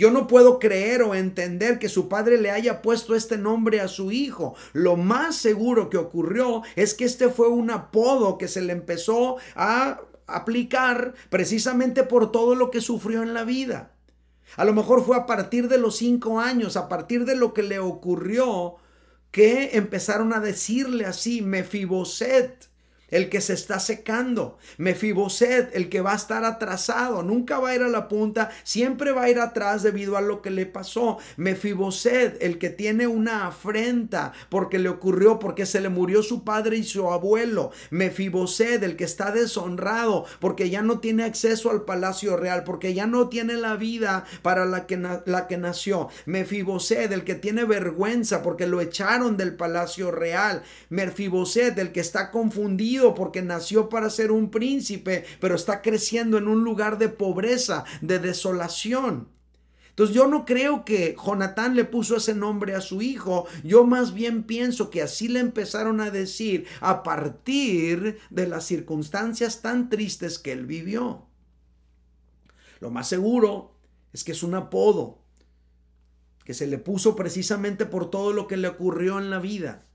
Yo 0.00 0.10
no 0.10 0.26
puedo 0.26 0.58
creer 0.58 1.02
o 1.02 1.14
entender 1.14 1.78
que 1.78 1.90
su 1.90 2.08
padre 2.08 2.40
le 2.40 2.50
haya 2.50 2.80
puesto 2.80 3.14
este 3.14 3.36
nombre 3.36 3.82
a 3.82 3.88
su 3.88 4.12
hijo. 4.12 4.54
Lo 4.72 4.96
más 4.96 5.36
seguro 5.36 5.90
que 5.90 5.98
ocurrió 5.98 6.62
es 6.74 6.94
que 6.94 7.04
este 7.04 7.28
fue 7.28 7.48
un 7.48 7.70
apodo 7.70 8.38
que 8.38 8.48
se 8.48 8.62
le 8.62 8.72
empezó 8.72 9.36
a 9.54 10.00
aplicar 10.26 11.12
precisamente 11.28 12.02
por 12.02 12.32
todo 12.32 12.54
lo 12.54 12.70
que 12.70 12.80
sufrió 12.80 13.22
en 13.22 13.34
la 13.34 13.44
vida. 13.44 13.92
A 14.56 14.64
lo 14.64 14.72
mejor 14.72 15.04
fue 15.04 15.18
a 15.18 15.26
partir 15.26 15.68
de 15.68 15.76
los 15.76 15.96
cinco 15.96 16.40
años, 16.40 16.78
a 16.78 16.88
partir 16.88 17.26
de 17.26 17.36
lo 17.36 17.52
que 17.52 17.62
le 17.62 17.78
ocurrió, 17.78 18.76
que 19.30 19.76
empezaron 19.76 20.32
a 20.32 20.40
decirle 20.40 21.04
así, 21.04 21.42
Mefiboset 21.42 22.69
el 23.10 23.28
que 23.28 23.40
se 23.40 23.54
está 23.54 23.80
secando. 23.80 24.58
Mefiboset, 24.78 25.74
el 25.74 25.88
que 25.88 26.00
va 26.00 26.12
a 26.12 26.16
estar 26.16 26.44
atrasado, 26.44 27.22
nunca 27.22 27.58
va 27.58 27.70
a 27.70 27.74
ir 27.74 27.82
a 27.82 27.88
la 27.88 28.08
punta, 28.08 28.50
siempre 28.64 29.12
va 29.12 29.24
a 29.24 29.30
ir 29.30 29.38
atrás 29.38 29.82
debido 29.82 30.16
a 30.16 30.20
lo 30.20 30.42
que 30.42 30.50
le 30.50 30.66
pasó. 30.66 31.18
Mefiboset, 31.36 32.42
el 32.42 32.58
que 32.58 32.70
tiene 32.70 33.06
una 33.06 33.46
afrenta 33.46 34.32
porque 34.48 34.78
le 34.78 34.88
ocurrió, 34.88 35.38
porque 35.38 35.66
se 35.66 35.80
le 35.80 35.88
murió 35.88 36.22
su 36.22 36.44
padre 36.44 36.76
y 36.76 36.84
su 36.84 37.10
abuelo. 37.10 37.72
Mefiboset, 37.90 38.82
el 38.82 38.96
que 38.96 39.04
está 39.04 39.32
deshonrado 39.32 40.24
porque 40.38 40.70
ya 40.70 40.82
no 40.82 41.00
tiene 41.00 41.24
acceso 41.24 41.70
al 41.70 41.82
palacio 41.82 42.36
real, 42.36 42.64
porque 42.64 42.94
ya 42.94 43.06
no 43.06 43.28
tiene 43.28 43.54
la 43.54 43.76
vida 43.76 44.24
para 44.42 44.64
la 44.64 44.86
que, 44.86 44.96
la 44.96 45.46
que 45.48 45.56
nació. 45.56 46.08
Mefiboset, 46.26 47.10
el 47.12 47.24
que 47.24 47.34
tiene 47.34 47.64
vergüenza 47.64 48.42
porque 48.42 48.66
lo 48.66 48.80
echaron 48.80 49.36
del 49.36 49.54
palacio 49.54 50.10
real. 50.10 50.62
Mefiboset, 50.88 51.78
el 51.78 51.92
que 51.92 52.00
está 52.00 52.30
confundido 52.30 52.99
porque 53.14 53.42
nació 53.42 53.88
para 53.88 54.10
ser 54.10 54.32
un 54.32 54.50
príncipe, 54.50 55.24
pero 55.40 55.54
está 55.54 55.82
creciendo 55.82 56.38
en 56.38 56.48
un 56.48 56.64
lugar 56.64 56.98
de 56.98 57.08
pobreza, 57.08 57.84
de 58.00 58.18
desolación. 58.18 59.28
Entonces 59.90 60.14
yo 60.14 60.26
no 60.26 60.44
creo 60.46 60.84
que 60.84 61.14
Jonatán 61.22 61.76
le 61.76 61.84
puso 61.84 62.16
ese 62.16 62.34
nombre 62.34 62.74
a 62.74 62.80
su 62.80 63.02
hijo, 63.02 63.46
yo 63.64 63.84
más 63.84 64.14
bien 64.14 64.44
pienso 64.44 64.88
que 64.88 65.02
así 65.02 65.28
le 65.28 65.40
empezaron 65.40 66.00
a 66.00 66.10
decir 66.10 66.66
a 66.80 67.02
partir 67.02 68.18
de 68.30 68.46
las 68.46 68.64
circunstancias 68.64 69.60
tan 69.60 69.90
tristes 69.90 70.38
que 70.38 70.52
él 70.52 70.64
vivió. 70.64 71.26
Lo 72.80 72.90
más 72.90 73.08
seguro 73.08 73.74
es 74.12 74.24
que 74.24 74.32
es 74.32 74.42
un 74.42 74.54
apodo 74.54 75.18
que 76.44 76.54
se 76.54 76.66
le 76.66 76.78
puso 76.78 77.14
precisamente 77.14 77.84
por 77.84 78.10
todo 78.10 78.32
lo 78.32 78.46
que 78.46 78.56
le 78.56 78.68
ocurrió 78.68 79.18
en 79.18 79.28
la 79.28 79.38
vida. 79.38 79.86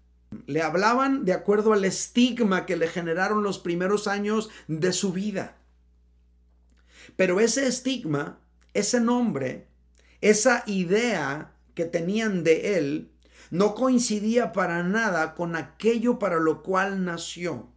Le 0.48 0.62
hablaban 0.62 1.26
de 1.26 1.34
acuerdo 1.34 1.74
al 1.74 1.86
estigma 1.86 2.66
que 2.66 2.76
le 2.76 2.88
generaron 2.88 3.44
los 3.44 3.60
primeros 3.60 4.08
años 4.08 4.50
de 4.68 4.92
su 4.94 5.14
vida. 5.14 5.58
Pero 7.16 7.40
ese 7.40 7.68
estigma, 7.68 8.40
ese 8.74 9.00
nombre, 9.00 9.68
esa 10.22 10.64
idea 10.66 11.54
que 11.74 11.86
tenían 11.86 12.44
de 12.44 12.78
él, 12.78 13.12
no 13.52 13.76
coincidía 13.76 14.52
para 14.52 14.84
nada 14.84 15.36
con 15.36 15.56
aquello 15.56 16.20
para 16.20 16.38
lo 16.38 16.64
cual 16.64 17.06
nació. 17.06 17.70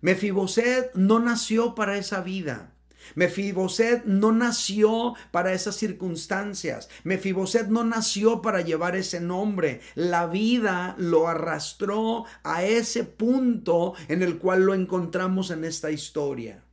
Mefiboset 0.00 0.94
no 0.94 1.20
nació 1.20 1.74
para 1.74 1.96
esa 1.96 2.20
vida. 2.20 2.72
Mefiboset 3.14 4.04
no 4.04 4.32
nació 4.32 5.14
para 5.30 5.52
esas 5.52 5.76
circunstancias. 5.76 6.88
Mefiboset 7.04 7.68
no 7.68 7.84
nació 7.84 8.42
para 8.42 8.60
llevar 8.60 8.96
ese 8.96 9.20
nombre. 9.20 9.80
La 9.94 10.26
vida 10.26 10.94
lo 10.98 11.28
arrastró 11.28 12.24
a 12.42 12.64
ese 12.64 13.04
punto 13.04 13.94
en 14.08 14.22
el 14.22 14.38
cual 14.38 14.64
lo 14.64 14.74
encontramos 14.74 15.50
en 15.50 15.64
esta 15.64 15.90
historia. 15.90 16.64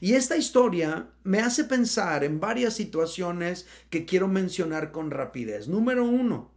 Y 0.00 0.14
esta 0.14 0.36
historia 0.36 1.10
me 1.24 1.40
hace 1.40 1.64
pensar 1.64 2.22
en 2.22 2.38
varias 2.38 2.74
situaciones 2.74 3.66
que 3.90 4.04
quiero 4.04 4.28
mencionar 4.28 4.92
con 4.92 5.10
rapidez. 5.10 5.66
Número 5.66 6.04
uno, 6.04 6.52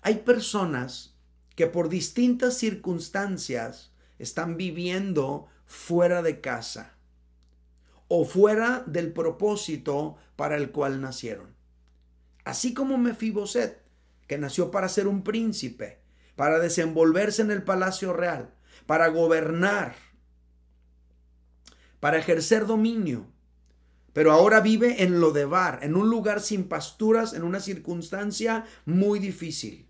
hay 0.00 0.16
personas 0.16 1.14
que 1.54 1.66
por 1.66 1.90
distintas 1.90 2.56
circunstancias 2.56 3.92
están 4.18 4.56
viviendo 4.56 5.46
fuera 5.66 6.22
de 6.22 6.40
casa 6.40 6.96
o 8.12 8.24
fuera 8.24 8.82
del 8.88 9.12
propósito 9.12 10.16
para 10.34 10.56
el 10.56 10.72
cual 10.72 11.00
nacieron. 11.00 11.54
Así 12.44 12.74
como 12.74 12.98
Mefiboset, 12.98 13.80
que 14.26 14.36
nació 14.36 14.72
para 14.72 14.88
ser 14.88 15.06
un 15.06 15.22
príncipe, 15.22 16.00
para 16.34 16.58
desenvolverse 16.58 17.40
en 17.42 17.52
el 17.52 17.62
palacio 17.62 18.12
real, 18.12 18.52
para 18.86 19.06
gobernar, 19.06 19.94
para 22.00 22.18
ejercer 22.18 22.66
dominio, 22.66 23.28
pero 24.12 24.32
ahora 24.32 24.58
vive 24.58 25.04
en 25.04 25.20
Lodebar, 25.20 25.78
en 25.82 25.94
un 25.94 26.10
lugar 26.10 26.40
sin 26.40 26.64
pasturas, 26.64 27.32
en 27.32 27.44
una 27.44 27.60
circunstancia 27.60 28.66
muy 28.86 29.20
difícil. 29.20 29.86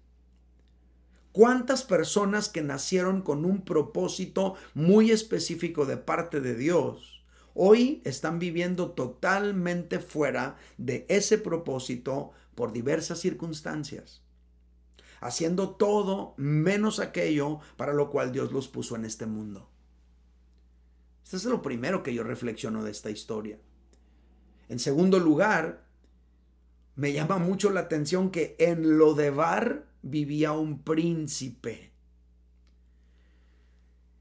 ¿Cuántas 1.33 1.85
personas 1.85 2.51
que 2.51 2.61
nacieron 2.61 3.23
con 3.23 3.47
un 3.47 3.65
propósito 3.65 4.57
muy 4.75 5.11
específico 5.11 5.87
de 5.87 5.97
parte 5.97 6.43
de 6.43 6.55
Dios 6.55 7.20
hoy 7.55 8.03
están 8.05 8.39
viviendo 8.39 8.93
totalmente 8.93 9.99
fuera 9.99 10.57
de 10.79 11.07
ese 11.09 11.39
propósito 11.39 12.33
por 12.55 12.73
diversas 12.73 13.19
circunstancias, 13.19 14.23
haciendo 15.21 15.71
todo 15.71 16.35
menos 16.37 17.01
aquello 17.01 17.61
para 17.77 17.93
lo 17.93 18.11
cual 18.11 18.33
Dios 18.33 18.53
los 18.53 18.69
puso 18.69 18.97
en 18.97 19.05
este 19.05 19.27
mundo. 19.27 19.71
Esto 21.25 21.37
es 21.37 21.45
lo 21.45 21.63
primero 21.63 22.03
que 22.03 22.13
yo 22.13 22.25
reflexiono 22.25 22.83
de 22.83 22.91
esta 22.91 23.11
historia. 23.11 23.59
En 24.69 24.79
segundo 24.79 25.19
lugar, 25.19 25.87
me 26.97 27.13
llama 27.13 27.39
mucho 27.39 27.71
la 27.71 27.81
atención 27.81 28.31
que 28.31 28.57
en 28.59 28.99
Lodebar 28.99 29.87
vivía 30.03 30.53
un 30.53 30.83
príncipe. 30.83 31.90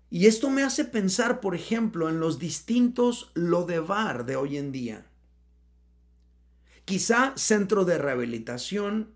Y 0.10 0.26
esto 0.26 0.50
me 0.50 0.64
hace 0.64 0.86
pensar, 0.86 1.40
por 1.40 1.56
ejemplo, 1.56 2.10
en 2.10 2.20
los 2.20 2.40
distintos 2.40 3.32
Lodebar 3.36 4.26
de 4.26 4.36
hoy 4.36 4.58
en 4.58 4.72
día. 4.72 5.06
Quizá 6.86 7.34
centro 7.36 7.86
de 7.86 8.00
rehabilitación, 8.00 9.14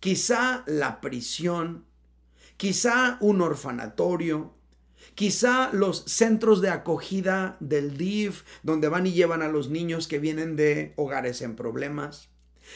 quizá 0.00 0.64
la 0.66 1.02
prisión, 1.02 1.84
quizá 2.56 3.18
un 3.20 3.42
orfanatorio, 3.42 4.54
quizá 5.14 5.70
los 5.72 6.04
centros 6.06 6.62
de 6.62 6.70
acogida 6.70 7.56
del 7.60 7.98
DIF, 7.98 8.44
donde 8.62 8.88
van 8.88 9.06
y 9.06 9.12
llevan 9.12 9.42
a 9.42 9.48
los 9.48 9.68
niños 9.68 10.08
que 10.08 10.18
vienen 10.18 10.56
de 10.56 10.94
hogares 10.96 11.42
en 11.42 11.56
problemas, 11.56 12.30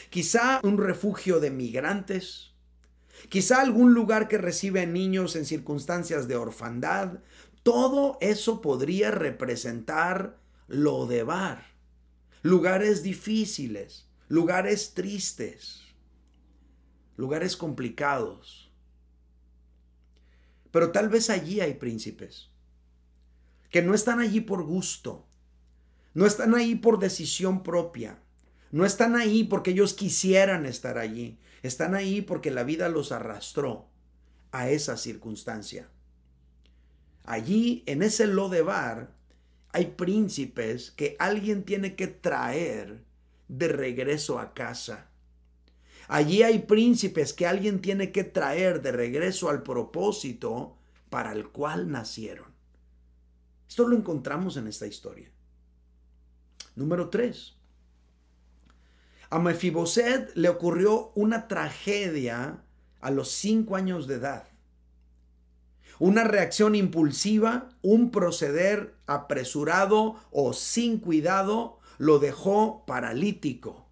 quizá 0.09 0.59
un 0.61 0.77
refugio 0.77 1.39
de 1.39 1.49
migrantes, 1.49 2.53
quizá 3.29 3.61
algún 3.61 3.93
lugar 3.93 4.27
que 4.27 4.37
recibe 4.37 4.85
niños 4.85 5.35
en 5.35 5.45
circunstancias 5.45 6.27
de 6.27 6.35
orfandad 6.35 7.19
todo 7.67 8.17
eso 8.21 8.61
podría 8.61 9.11
representar 9.11 10.39
lo 10.69 11.05
de 11.05 11.23
bar. 11.23 11.65
Lugares 12.41 13.03
difíciles, 13.03 14.07
lugares 14.29 14.93
tristes, 14.93 15.81
lugares 17.17 17.57
complicados. 17.57 18.71
Pero 20.71 20.93
tal 20.93 21.09
vez 21.09 21.29
allí 21.29 21.59
hay 21.59 21.73
príncipes 21.73 22.51
que 23.69 23.81
no 23.81 23.93
están 23.93 24.21
allí 24.21 24.39
por 24.39 24.63
gusto, 24.63 25.27
no 26.13 26.25
están 26.25 26.55
ahí 26.55 26.75
por 26.75 26.99
decisión 26.99 27.63
propia, 27.63 28.23
no 28.71 28.85
están 28.85 29.17
ahí 29.17 29.43
porque 29.43 29.71
ellos 29.71 29.93
quisieran 29.93 30.65
estar 30.65 30.97
allí, 30.97 31.37
están 31.63 31.95
ahí 31.95 32.21
porque 32.21 32.49
la 32.49 32.63
vida 32.63 32.87
los 32.87 33.11
arrastró 33.11 33.89
a 34.53 34.69
esa 34.69 34.95
circunstancia. 34.95 35.89
Allí, 37.27 37.83
en 37.87 38.03
ese 38.03 38.25
Lodebar, 38.25 39.11
hay 39.73 39.87
príncipes 39.97 40.91
que 40.91 41.17
alguien 41.19 41.63
tiene 41.65 41.95
que 41.95 42.07
traer 42.07 43.03
de 43.49 43.67
regreso 43.67 44.39
a 44.39 44.53
casa. 44.53 45.09
Allí 46.07 46.41
hay 46.41 46.59
príncipes 46.59 47.33
que 47.33 47.45
alguien 47.45 47.81
tiene 47.81 48.13
que 48.13 48.23
traer 48.23 48.81
de 48.81 48.93
regreso 48.93 49.49
al 49.49 49.61
propósito 49.61 50.77
para 51.09 51.33
el 51.33 51.49
cual 51.49 51.91
nacieron. 51.91 52.47
Esto 53.67 53.85
lo 53.85 53.97
encontramos 53.97 54.55
en 54.55 54.67
esta 54.67 54.87
historia. 54.87 55.29
Número 56.77 57.09
3. 57.09 57.55
A 59.31 59.39
Mefiboset 59.39 60.33
le 60.35 60.47
ocurrió 60.47 61.11
una 61.15 61.49
tragedia 61.49 62.63
a 63.01 63.11
los 63.11 63.31
cinco 63.31 63.75
años 63.75 64.07
de 64.07 64.15
edad. 64.15 64.47
Una 65.99 66.23
reacción 66.23 66.75
impulsiva, 66.75 67.69
un 67.81 68.11
proceder 68.11 68.95
apresurado 69.05 70.15
o 70.31 70.53
sin 70.53 70.99
cuidado 70.99 71.79
lo 71.97 72.19
dejó 72.19 72.83
paralítico. 72.85 73.87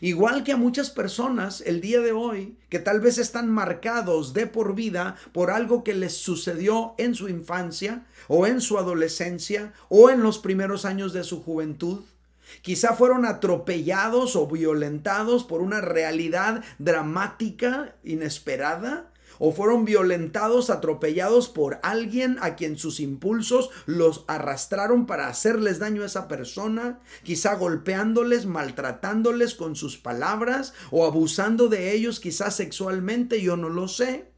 Igual 0.00 0.42
que 0.42 0.52
a 0.52 0.56
muchas 0.56 0.90
personas 0.90 1.60
el 1.60 1.80
día 1.80 2.00
de 2.00 2.12
hoy 2.12 2.58
que 2.68 2.78
tal 2.78 3.00
vez 3.00 3.18
están 3.18 3.48
marcados 3.48 4.32
de 4.34 4.46
por 4.46 4.74
vida 4.74 5.16
por 5.32 5.50
algo 5.50 5.84
que 5.84 5.94
les 5.94 6.16
sucedió 6.16 6.94
en 6.98 7.14
su 7.14 7.28
infancia 7.28 8.04
o 8.26 8.46
en 8.46 8.60
su 8.60 8.78
adolescencia 8.78 9.72
o 9.88 10.10
en 10.10 10.22
los 10.22 10.38
primeros 10.38 10.84
años 10.84 11.12
de 11.12 11.22
su 11.22 11.42
juventud. 11.42 12.00
Quizá 12.62 12.94
fueron 12.94 13.24
atropellados 13.24 14.36
o 14.36 14.46
violentados 14.46 15.44
por 15.44 15.60
una 15.62 15.80
realidad 15.80 16.62
dramática, 16.78 17.94
inesperada, 18.04 19.10
o 19.38 19.52
fueron 19.52 19.84
violentados, 19.84 20.70
atropellados 20.70 21.48
por 21.48 21.78
alguien 21.82 22.38
a 22.40 22.56
quien 22.56 22.78
sus 22.78 23.00
impulsos 23.00 23.70
los 23.86 24.24
arrastraron 24.26 25.06
para 25.06 25.28
hacerles 25.28 25.78
daño 25.78 26.02
a 26.02 26.06
esa 26.06 26.28
persona, 26.28 27.00
quizá 27.22 27.54
golpeándoles, 27.54 28.46
maltratándoles 28.46 29.54
con 29.54 29.76
sus 29.76 29.98
palabras 29.98 30.72
o 30.90 31.06
abusando 31.06 31.68
de 31.68 31.92
ellos 31.92 32.20
quizás 32.20 32.56
sexualmente, 32.56 33.40
yo 33.42 33.56
no 33.56 33.68
lo 33.68 33.88
sé. 33.88 34.34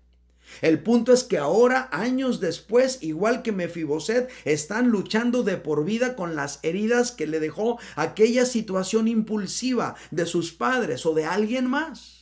El 0.62 0.82
punto 0.82 1.12
es 1.12 1.24
que 1.24 1.38
ahora, 1.38 1.88
años 1.92 2.40
después, 2.40 2.98
igual 3.02 3.42
que 3.42 3.52
Mefiboset, 3.52 4.30
están 4.44 4.88
luchando 4.88 5.42
de 5.42 5.56
por 5.56 5.84
vida 5.84 6.16
con 6.16 6.36
las 6.36 6.60
heridas 6.62 7.12
que 7.12 7.26
le 7.26 7.40
dejó 7.40 7.78
aquella 7.96 8.46
situación 8.46 9.08
impulsiva 9.08 9.96
de 10.10 10.24
sus 10.24 10.52
padres 10.52 11.04
o 11.04 11.14
de 11.14 11.24
alguien 11.24 11.66
más. 11.66 12.15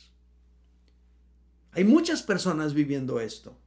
Hay 1.75 1.83
muchas 1.83 2.23
personas 2.23 2.73
viviendo 2.73 3.19
esto. 3.19 3.57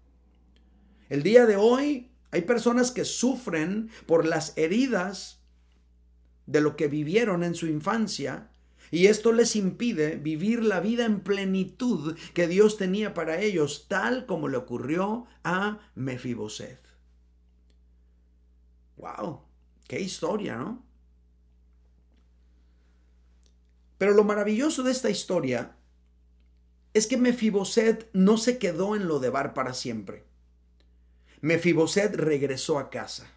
El 1.10 1.22
día 1.22 1.44
de 1.44 1.56
hoy 1.56 2.10
hay 2.30 2.42
personas 2.42 2.90
que 2.90 3.04
sufren 3.04 3.90
por 4.06 4.26
las 4.26 4.56
heridas 4.56 5.42
de 6.46 6.62
lo 6.62 6.74
que 6.74 6.88
vivieron 6.88 7.44
en 7.44 7.54
su 7.54 7.66
infancia 7.66 8.50
y 8.90 9.06
esto 9.06 9.32
les 9.32 9.56
impide 9.56 10.16
vivir 10.16 10.62
la 10.62 10.80
vida 10.80 11.04
en 11.04 11.20
plenitud 11.20 12.16
que 12.32 12.48
Dios 12.48 12.78
tenía 12.78 13.12
para 13.12 13.40
ellos, 13.40 13.86
tal 13.88 14.24
como 14.24 14.48
le 14.48 14.56
ocurrió 14.56 15.26
a 15.44 15.78
Mefiboset. 15.94 16.80
¡Wow! 18.96 19.42
¡Qué 19.86 20.00
historia, 20.00 20.56
¿no? 20.56 20.82
Pero 23.98 24.14
lo 24.14 24.24
maravilloso 24.24 24.82
de 24.82 24.92
esta 24.92 25.10
historia 25.10 25.77
es 26.94 27.06
que 27.06 27.16
Mefiboset 27.16 28.08
no 28.12 28.38
se 28.38 28.58
quedó 28.58 28.96
en 28.96 29.06
lo 29.06 29.20
de 29.20 29.30
Bar 29.30 29.54
para 29.54 29.74
siempre. 29.74 30.24
Mefiboset 31.40 32.14
regresó 32.14 32.78
a 32.78 32.90
casa. 32.90 33.30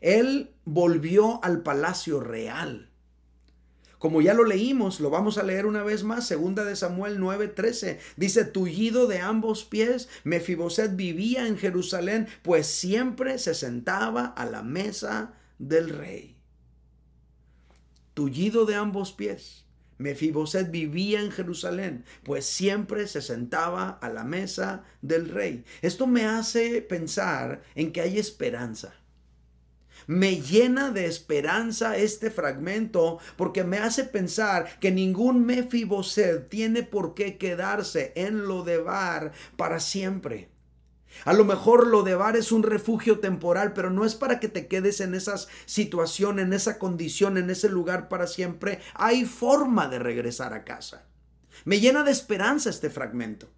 Él 0.00 0.54
volvió 0.64 1.42
al 1.44 1.62
palacio 1.62 2.20
real. 2.20 2.90
Como 3.98 4.22
ya 4.22 4.32
lo 4.32 4.44
leímos, 4.44 5.00
lo 5.00 5.10
vamos 5.10 5.38
a 5.38 5.42
leer 5.42 5.66
una 5.66 5.82
vez 5.82 6.04
más, 6.04 6.26
segunda 6.26 6.64
de 6.64 6.76
Samuel 6.76 7.18
9:13. 7.18 7.98
Dice, 8.16 8.44
tullido 8.44 9.08
de 9.08 9.18
ambos 9.18 9.64
pies, 9.64 10.08
Mefiboset 10.22 10.94
vivía 10.94 11.48
en 11.48 11.58
Jerusalén, 11.58 12.28
pues 12.42 12.68
siempre 12.68 13.38
se 13.38 13.54
sentaba 13.54 14.26
a 14.26 14.46
la 14.46 14.62
mesa 14.62 15.34
del 15.58 15.88
rey. 15.88 16.36
Tullido 18.14 18.66
de 18.66 18.76
ambos 18.76 19.12
pies. 19.12 19.64
Mefiboset 19.98 20.70
vivía 20.70 21.20
en 21.20 21.30
Jerusalén, 21.30 22.04
pues 22.22 22.46
siempre 22.46 23.06
se 23.06 23.20
sentaba 23.20 23.90
a 24.00 24.08
la 24.08 24.24
mesa 24.24 24.84
del 25.02 25.28
rey. 25.28 25.64
Esto 25.82 26.06
me 26.06 26.24
hace 26.24 26.80
pensar 26.82 27.62
en 27.74 27.92
que 27.92 28.00
hay 28.00 28.18
esperanza. 28.18 28.94
Me 30.06 30.40
llena 30.40 30.90
de 30.90 31.06
esperanza 31.06 31.96
este 31.96 32.30
fragmento 32.30 33.18
porque 33.36 33.64
me 33.64 33.78
hace 33.78 34.04
pensar 34.04 34.78
que 34.80 34.90
ningún 34.90 35.44
Mefiboset 35.44 36.48
tiene 36.48 36.82
por 36.82 37.14
qué 37.14 37.36
quedarse 37.36 38.12
en 38.14 38.46
lo 38.46 38.62
de 38.62 38.78
Bar 38.78 39.32
para 39.56 39.80
siempre. 39.80 40.48
A 41.24 41.32
lo 41.32 41.44
mejor 41.44 41.86
lo 41.86 42.02
de 42.02 42.14
Bar 42.14 42.36
es 42.36 42.52
un 42.52 42.62
refugio 42.62 43.20
temporal, 43.20 43.72
pero 43.72 43.90
no 43.90 44.04
es 44.04 44.14
para 44.14 44.40
que 44.40 44.48
te 44.48 44.66
quedes 44.66 45.00
en 45.00 45.14
esa 45.14 45.36
situación, 45.66 46.38
en 46.38 46.52
esa 46.52 46.78
condición, 46.78 47.38
en 47.38 47.50
ese 47.50 47.68
lugar 47.68 48.08
para 48.08 48.26
siempre. 48.26 48.80
Hay 48.94 49.24
forma 49.24 49.88
de 49.88 49.98
regresar 49.98 50.54
a 50.54 50.64
casa. 50.64 51.06
Me 51.64 51.80
llena 51.80 52.04
de 52.04 52.12
esperanza 52.12 52.70
este 52.70 52.90
fragmento. 52.90 53.48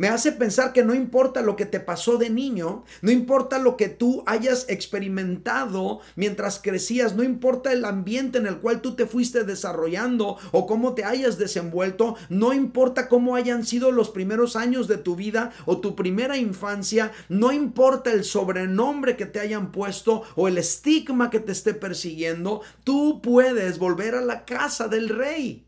Me 0.00 0.08
hace 0.08 0.32
pensar 0.32 0.72
que 0.72 0.82
no 0.82 0.94
importa 0.94 1.42
lo 1.42 1.56
que 1.56 1.66
te 1.66 1.78
pasó 1.78 2.16
de 2.16 2.30
niño, 2.30 2.84
no 3.02 3.10
importa 3.10 3.58
lo 3.58 3.76
que 3.76 3.90
tú 3.90 4.22
hayas 4.24 4.64
experimentado 4.70 6.00
mientras 6.16 6.58
crecías, 6.58 7.14
no 7.14 7.22
importa 7.22 7.70
el 7.70 7.84
ambiente 7.84 8.38
en 8.38 8.46
el 8.46 8.60
cual 8.60 8.80
tú 8.80 8.96
te 8.96 9.04
fuiste 9.04 9.44
desarrollando 9.44 10.38
o 10.52 10.66
cómo 10.66 10.94
te 10.94 11.04
hayas 11.04 11.36
desenvuelto, 11.36 12.16
no 12.30 12.54
importa 12.54 13.10
cómo 13.10 13.36
hayan 13.36 13.66
sido 13.66 13.92
los 13.92 14.08
primeros 14.08 14.56
años 14.56 14.88
de 14.88 14.96
tu 14.96 15.16
vida 15.16 15.52
o 15.66 15.82
tu 15.82 15.94
primera 15.94 16.38
infancia, 16.38 17.12
no 17.28 17.52
importa 17.52 18.10
el 18.10 18.24
sobrenombre 18.24 19.18
que 19.18 19.26
te 19.26 19.38
hayan 19.38 19.70
puesto 19.70 20.22
o 20.34 20.48
el 20.48 20.56
estigma 20.56 21.28
que 21.28 21.40
te 21.40 21.52
esté 21.52 21.74
persiguiendo, 21.74 22.62
tú 22.84 23.20
puedes 23.20 23.78
volver 23.78 24.14
a 24.14 24.22
la 24.22 24.46
casa 24.46 24.88
del 24.88 25.10
rey. 25.10 25.66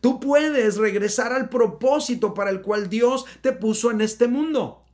Tú 0.00 0.20
puedes 0.20 0.76
regresar 0.76 1.32
al 1.32 1.48
propósito 1.48 2.34
para 2.34 2.50
el 2.50 2.62
cual 2.62 2.88
Dios 2.88 3.24
te 3.40 3.52
puso 3.52 3.90
en 3.90 4.00
este 4.00 4.28
mundo. 4.28 4.84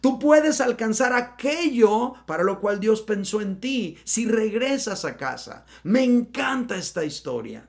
Tú 0.00 0.18
puedes 0.18 0.60
alcanzar 0.60 1.12
aquello 1.12 2.14
para 2.26 2.42
lo 2.42 2.60
cual 2.60 2.80
Dios 2.80 3.02
pensó 3.02 3.40
en 3.40 3.60
ti 3.60 3.98
si 4.04 4.26
regresas 4.26 5.04
a 5.04 5.16
casa. 5.16 5.64
Me 5.84 6.02
encanta 6.02 6.76
esta 6.76 7.04
historia. 7.04 7.68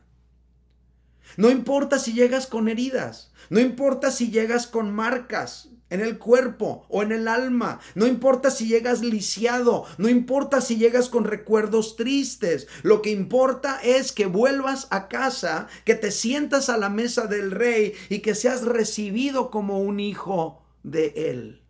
No 1.36 1.50
importa 1.52 2.00
si 2.00 2.14
llegas 2.14 2.48
con 2.48 2.68
heridas, 2.68 3.32
no 3.50 3.60
importa 3.60 4.12
si 4.12 4.32
llegas 4.32 4.66
con 4.66 4.92
marcas, 4.92 5.70
en 5.90 6.02
el 6.02 6.18
cuerpo 6.18 6.86
o 6.90 7.04
en 7.04 7.12
el 7.12 7.28
alma. 7.28 7.80
No 7.96 8.06
importa 8.06 8.52
si 8.52 8.68
llegas 8.68 9.02
lisiado, 9.02 9.86
no 9.98 10.10
importa 10.10 10.62
si 10.62 10.78
llegas 10.78 11.10
con 11.10 11.24
recuerdos 11.24 11.96
tristes. 11.96 12.68
Lo 12.84 13.02
que 13.02 13.12
importa 13.12 13.80
es 13.82 14.12
que 14.12 14.26
vuelvas 14.26 14.88
a 14.92 15.08
casa, 15.08 15.68
que 15.86 15.96
te 15.96 16.12
sientas 16.12 16.70
a 16.70 16.78
la 16.78 16.90
mesa 16.90 17.28
del 17.28 17.52
rey 17.52 17.94
y 18.10 18.20
que 18.20 18.36
seas 18.36 18.64
recibido 18.64 19.50
como 19.52 19.80
un 19.80 20.00
hijo 20.00 20.64
de 20.84 21.14
él, 21.16 21.62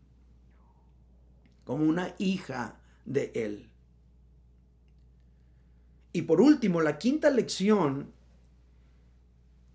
como 1.64 1.86
una 1.86 2.14
hija 2.18 2.80
de 3.06 3.32
él. 3.36 3.70
Y 6.14 6.24
por 6.24 6.42
último, 6.42 6.82
la 6.82 6.98
quinta 6.98 7.30
lección 7.30 8.12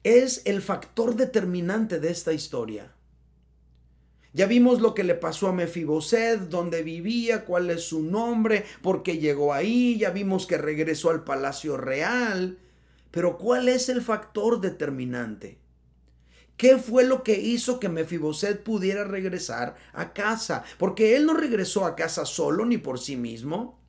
es 0.02 0.42
el 0.44 0.60
factor 0.60 1.14
determinante 1.14 2.00
de 2.00 2.10
esta 2.10 2.32
historia. 2.32 2.92
Ya 4.34 4.46
vimos 4.46 4.80
lo 4.80 4.94
que 4.94 5.04
le 5.04 5.14
pasó 5.14 5.48
a 5.48 5.52
Mefiboset, 5.52 6.40
dónde 6.48 6.82
vivía, 6.82 7.44
cuál 7.44 7.68
es 7.68 7.84
su 7.84 8.02
nombre, 8.02 8.64
por 8.80 9.02
qué 9.02 9.18
llegó 9.18 9.52
ahí, 9.52 9.98
ya 9.98 10.10
vimos 10.10 10.46
que 10.46 10.56
regresó 10.56 11.10
al 11.10 11.22
palacio 11.22 11.76
real. 11.76 12.58
Pero 13.10 13.36
¿cuál 13.36 13.68
es 13.68 13.90
el 13.90 14.00
factor 14.00 14.60
determinante? 14.60 15.58
¿Qué 16.56 16.78
fue 16.78 17.04
lo 17.04 17.22
que 17.22 17.38
hizo 17.40 17.78
que 17.78 17.90
Mefiboset 17.90 18.62
pudiera 18.62 19.04
regresar 19.04 19.74
a 19.92 20.14
casa? 20.14 20.64
Porque 20.78 21.14
él 21.16 21.26
no 21.26 21.34
regresó 21.34 21.84
a 21.84 21.94
casa 21.94 22.24
solo 22.24 22.64
ni 22.64 22.78
por 22.78 22.98
sí 22.98 23.16
mismo. 23.16 23.81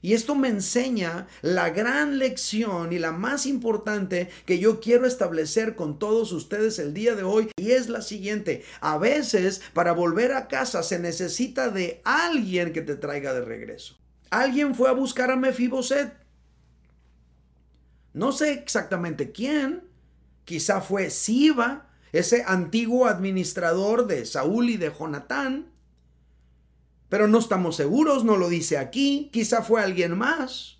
Y 0.00 0.14
esto 0.14 0.34
me 0.34 0.48
enseña 0.48 1.26
la 1.42 1.70
gran 1.70 2.18
lección 2.18 2.92
y 2.92 2.98
la 2.98 3.12
más 3.12 3.46
importante 3.46 4.28
que 4.44 4.58
yo 4.58 4.80
quiero 4.80 5.06
establecer 5.06 5.74
con 5.74 5.98
todos 5.98 6.32
ustedes 6.32 6.78
el 6.78 6.94
día 6.94 7.14
de 7.14 7.24
hoy 7.24 7.50
y 7.56 7.72
es 7.72 7.88
la 7.88 8.02
siguiente. 8.02 8.64
A 8.80 8.98
veces 8.98 9.60
para 9.72 9.92
volver 9.92 10.32
a 10.32 10.48
casa 10.48 10.82
se 10.82 10.98
necesita 10.98 11.70
de 11.70 12.00
alguien 12.04 12.72
que 12.72 12.82
te 12.82 12.96
traiga 12.96 13.34
de 13.34 13.40
regreso. 13.40 13.96
Alguien 14.30 14.74
fue 14.74 14.88
a 14.88 14.92
buscar 14.92 15.30
a 15.30 15.36
Mefiboset. 15.36 16.12
No 18.12 18.32
sé 18.32 18.52
exactamente 18.52 19.32
quién. 19.32 19.84
Quizá 20.44 20.80
fue 20.80 21.10
Siba, 21.10 21.88
ese 22.12 22.42
antiguo 22.46 23.06
administrador 23.06 24.06
de 24.06 24.24
Saúl 24.24 24.70
y 24.70 24.76
de 24.76 24.90
Jonatán. 24.90 25.70
Pero 27.08 27.28
no 27.28 27.38
estamos 27.38 27.76
seguros, 27.76 28.24
no 28.24 28.36
lo 28.36 28.48
dice 28.48 28.78
aquí, 28.78 29.30
quizá 29.32 29.62
fue 29.62 29.82
alguien 29.82 30.16
más. 30.16 30.78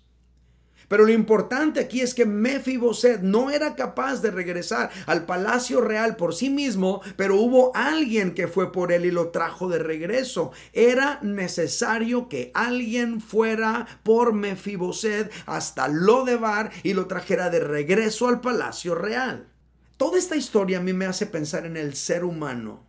Pero 0.89 1.05
lo 1.05 1.13
importante 1.13 1.79
aquí 1.79 2.01
es 2.01 2.13
que 2.13 2.25
Mefiboset 2.25 3.21
no 3.21 3.51
era 3.51 3.75
capaz 3.75 4.21
de 4.21 4.31
regresar 4.31 4.89
al 5.05 5.25
palacio 5.25 5.81
real 5.81 6.15
por 6.15 6.33
sí 6.33 6.49
mismo, 6.49 7.01
pero 7.15 7.35
hubo 7.35 7.71
alguien 7.75 8.33
que 8.33 8.47
fue 8.47 8.71
por 8.71 8.91
él 8.91 9.05
y 9.05 9.11
lo 9.11 9.29
trajo 9.29 9.69
de 9.69 9.77
regreso. 9.77 10.51
Era 10.73 11.19
necesario 11.21 12.27
que 12.27 12.51
alguien 12.55 13.21
fuera 13.21 13.87
por 14.01 14.33
Mefiboset 14.33 15.31
hasta 15.45 15.87
Lodebar 15.87 16.71
y 16.81 16.93
lo 16.93 17.05
trajera 17.05 17.51
de 17.51 17.59
regreso 17.59 18.27
al 18.27 18.41
palacio 18.41 18.95
real. 18.95 19.47
Toda 19.95 20.17
esta 20.17 20.35
historia 20.35 20.79
a 20.79 20.81
mí 20.81 20.93
me 20.93 21.05
hace 21.05 21.27
pensar 21.27 21.67
en 21.67 21.77
el 21.77 21.93
ser 21.93 22.23
humano 22.23 22.88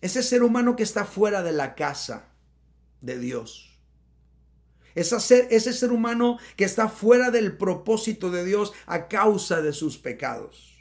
ese 0.00 0.22
ser 0.22 0.42
humano 0.42 0.76
que 0.76 0.82
está 0.82 1.04
fuera 1.04 1.42
de 1.42 1.52
la 1.52 1.74
casa 1.74 2.28
de 3.00 3.18
Dios. 3.18 3.78
Ese 4.94 5.20
ser, 5.20 5.48
ese 5.50 5.72
ser 5.72 5.92
humano 5.92 6.38
que 6.56 6.64
está 6.64 6.88
fuera 6.88 7.30
del 7.30 7.56
propósito 7.56 8.30
de 8.30 8.44
Dios 8.44 8.72
a 8.86 9.08
causa 9.08 9.62
de 9.62 9.72
sus 9.72 9.98
pecados. 9.98 10.78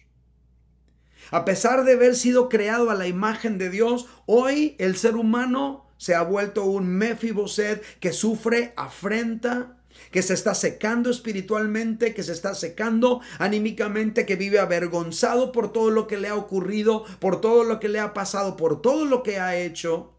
A 1.29 1.45
pesar 1.45 1.83
de 1.83 1.93
haber 1.93 2.15
sido 2.15 2.47
creado 2.49 2.89
a 2.89 2.95
la 2.95 3.07
imagen 3.07 3.57
de 3.57 3.69
Dios, 3.69 4.07
hoy 4.25 4.75
el 4.79 4.95
ser 4.95 5.15
humano 5.15 5.87
se 5.97 6.15
ha 6.15 6.21
vuelto 6.21 6.63
un 6.63 6.87
Mefiboset 6.87 7.83
que 7.99 8.13
sufre 8.13 8.73
afrenta, 8.77 9.76
que 10.11 10.21
se 10.21 10.33
está 10.33 10.55
secando 10.55 11.09
espiritualmente, 11.09 12.13
que 12.13 12.23
se 12.23 12.33
está 12.33 12.55
secando 12.55 13.21
anímicamente, 13.39 14.25
que 14.25 14.35
vive 14.35 14.59
avergonzado 14.59 15.51
por 15.51 15.71
todo 15.71 15.89
lo 15.89 16.07
que 16.07 16.17
le 16.17 16.27
ha 16.27 16.35
ocurrido, 16.35 17.05
por 17.19 17.41
todo 17.41 17.63
lo 17.63 17.79
que 17.79 17.89
le 17.89 17.99
ha 17.99 18.13
pasado, 18.13 18.57
por 18.57 18.81
todo 18.81 19.05
lo 19.05 19.23
que 19.23 19.39
ha 19.39 19.57
hecho 19.57 20.13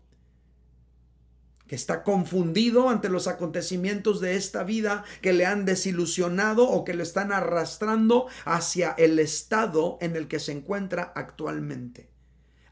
que 1.69 1.77
está 1.77 2.03
confundido 2.03 2.89
ante 2.89 3.11
los 3.11 3.29
acontecimientos 3.29 4.21
de 4.21 4.37
esta 4.37 4.65
vida 4.65 5.05
que 5.21 5.35
le 5.35 5.47
han 5.47 5.67
desilusionado 5.67 6.69
o 6.69 6.83
que 6.83 6.95
le 6.95 7.03
están 7.03 7.31
arrastrando 7.31 8.27
hacia 8.45 8.93
el 8.93 9.19
estado 9.19 9.99
en 10.01 10.17
el 10.17 10.27
que 10.27 10.41
se 10.41 10.53
encuentra 10.53 11.13
actualmente. 11.15 12.11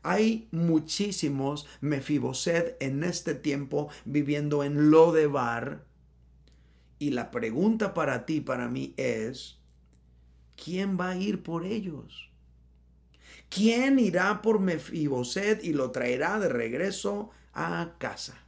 Hay 0.02 0.48
muchísimos 0.50 1.66
Mefiboset 1.80 2.76
en 2.80 3.04
este 3.04 3.34
tiempo 3.34 3.88
viviendo 4.04 4.64
en 4.64 4.90
Lodebar. 4.90 5.84
Y 6.98 7.10
la 7.10 7.30
pregunta 7.30 7.94
para 7.94 8.24
ti, 8.26 8.40
para 8.40 8.68
mí 8.68 8.94
es, 8.96 9.58
¿quién 10.56 10.98
va 10.98 11.10
a 11.10 11.16
ir 11.16 11.42
por 11.42 11.64
ellos? 11.64 12.30
¿Quién 13.48 13.98
irá 13.98 14.42
por 14.42 14.60
Mefiboset 14.60 15.62
y 15.62 15.72
lo 15.72 15.90
traerá 15.90 16.38
de 16.38 16.48
regreso 16.48 17.30
a 17.52 17.96
casa? 17.98 18.46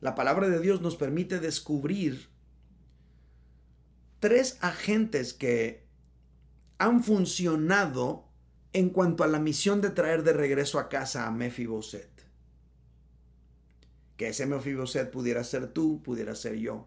la 0.00 0.14
palabra 0.14 0.48
de 0.48 0.60
Dios 0.60 0.80
nos 0.80 0.96
permite 0.96 1.40
descubrir 1.40 2.28
tres 4.18 4.58
agentes 4.60 5.34
que 5.34 5.86
han 6.78 7.02
funcionado 7.02 8.28
en 8.72 8.90
cuanto 8.90 9.24
a 9.24 9.26
la 9.26 9.38
misión 9.38 9.80
de 9.80 9.90
traer 9.90 10.22
de 10.22 10.32
regreso 10.32 10.78
a 10.78 10.88
casa 10.88 11.26
a 11.26 11.30
Mefiboset. 11.30 12.19
Que 14.20 14.28
ese 14.28 14.44
Mefiboset 14.44 15.10
pudiera 15.10 15.42
ser 15.44 15.68
tú, 15.68 16.02
pudiera 16.02 16.34
ser 16.34 16.56
yo. 16.56 16.86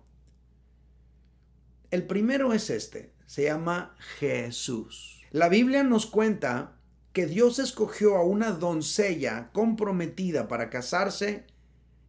El 1.90 2.06
primero 2.06 2.54
es 2.54 2.70
este, 2.70 3.12
se 3.26 3.46
llama 3.46 3.96
Jesús. 4.20 5.24
La 5.32 5.50
Biblia 5.50 5.82
nos 5.82 6.06
cuenta 6.06 6.78
que 7.12 7.26
Dios 7.26 7.58
escogió 7.58 8.18
a 8.18 8.24
una 8.24 8.52
doncella 8.52 9.50
comprometida 9.52 10.48
para 10.48 10.70
casarse 10.70 11.48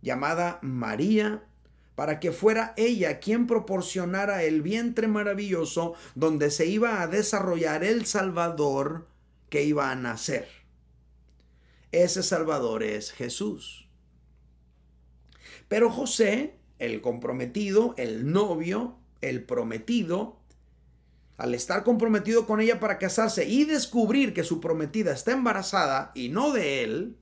llamada 0.02 0.58
María, 0.60 1.44
para 1.94 2.20
que 2.20 2.30
fuera 2.30 2.74
ella 2.76 3.18
quien 3.18 3.46
proporcionara 3.46 4.42
el 4.42 4.60
vientre 4.60 5.08
maravilloso 5.08 5.94
donde 6.14 6.50
se 6.50 6.66
iba 6.66 7.00
a 7.00 7.06
desarrollar 7.06 7.82
el 7.82 8.04
Salvador 8.04 9.08
que 9.48 9.64
iba 9.64 9.90
a 9.90 9.94
nacer. 9.94 10.48
Ese 11.92 12.22
Salvador 12.22 12.82
es 12.82 13.10
Jesús. 13.10 13.83
Pero 15.74 15.90
José, 15.90 16.54
el 16.78 17.00
comprometido, 17.00 17.96
el 17.98 18.30
novio, 18.30 18.94
el 19.20 19.42
prometido, 19.42 20.38
al 21.36 21.52
estar 21.52 21.82
comprometido 21.82 22.46
con 22.46 22.60
ella 22.60 22.78
para 22.78 22.96
casarse 22.98 23.48
y 23.48 23.64
descubrir 23.64 24.34
que 24.34 24.44
su 24.44 24.60
prometida 24.60 25.12
está 25.12 25.32
embarazada 25.32 26.12
y 26.14 26.28
no 26.28 26.52
de 26.52 26.84
él, 26.84 27.16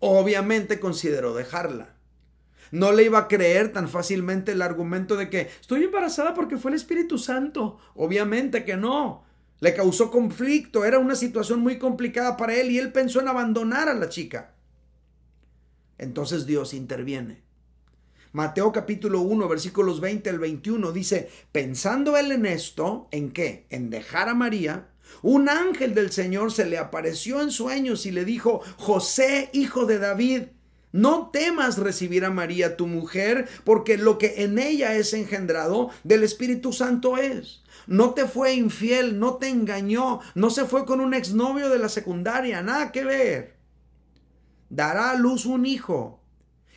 obviamente 0.00 0.80
consideró 0.80 1.32
dejarla. 1.32 1.96
No 2.72 2.92
le 2.92 3.04
iba 3.04 3.20
a 3.20 3.28
creer 3.28 3.72
tan 3.72 3.88
fácilmente 3.88 4.52
el 4.52 4.60
argumento 4.60 5.16
de 5.16 5.30
que 5.30 5.48
estoy 5.58 5.84
embarazada 5.84 6.34
porque 6.34 6.58
fue 6.58 6.72
el 6.72 6.76
Espíritu 6.76 7.16
Santo. 7.16 7.78
Obviamente 7.94 8.66
que 8.66 8.76
no. 8.76 9.24
Le 9.60 9.72
causó 9.72 10.10
conflicto, 10.10 10.84
era 10.84 10.98
una 10.98 11.14
situación 11.16 11.60
muy 11.60 11.78
complicada 11.78 12.36
para 12.36 12.54
él 12.54 12.70
y 12.70 12.78
él 12.78 12.92
pensó 12.92 13.22
en 13.22 13.28
abandonar 13.28 13.88
a 13.88 13.94
la 13.94 14.10
chica. 14.10 14.56
Entonces 15.96 16.44
Dios 16.44 16.74
interviene. 16.74 17.50
Mateo 18.32 18.72
capítulo 18.72 19.20
1, 19.20 19.46
versículos 19.46 20.00
20 20.00 20.30
al 20.30 20.38
21 20.38 20.92
dice, 20.92 21.28
pensando 21.52 22.16
él 22.16 22.32
en 22.32 22.46
esto, 22.46 23.06
¿en 23.10 23.30
qué? 23.30 23.66
En 23.68 23.90
dejar 23.90 24.30
a 24.30 24.34
María, 24.34 24.88
un 25.20 25.50
ángel 25.50 25.94
del 25.94 26.10
Señor 26.10 26.50
se 26.50 26.64
le 26.64 26.78
apareció 26.78 27.42
en 27.42 27.50
sueños 27.50 28.06
y 28.06 28.10
le 28.10 28.24
dijo, 28.24 28.62
José, 28.78 29.50
hijo 29.52 29.84
de 29.84 29.98
David, 29.98 30.44
no 30.92 31.28
temas 31.30 31.76
recibir 31.76 32.24
a 32.24 32.30
María 32.30 32.78
tu 32.78 32.86
mujer, 32.86 33.48
porque 33.64 33.98
lo 33.98 34.16
que 34.16 34.44
en 34.44 34.58
ella 34.58 34.94
es 34.94 35.12
engendrado 35.12 35.90
del 36.02 36.22
Espíritu 36.22 36.72
Santo 36.72 37.18
es. 37.18 37.62
No 37.86 38.14
te 38.14 38.26
fue 38.26 38.54
infiel, 38.54 39.18
no 39.18 39.34
te 39.34 39.48
engañó, 39.48 40.20
no 40.34 40.48
se 40.48 40.64
fue 40.64 40.86
con 40.86 41.02
un 41.02 41.12
exnovio 41.12 41.68
de 41.68 41.78
la 41.78 41.90
secundaria, 41.90 42.62
nada 42.62 42.92
que 42.92 43.04
ver. 43.04 43.56
Dará 44.70 45.10
a 45.10 45.16
luz 45.16 45.44
un 45.44 45.66
hijo 45.66 46.21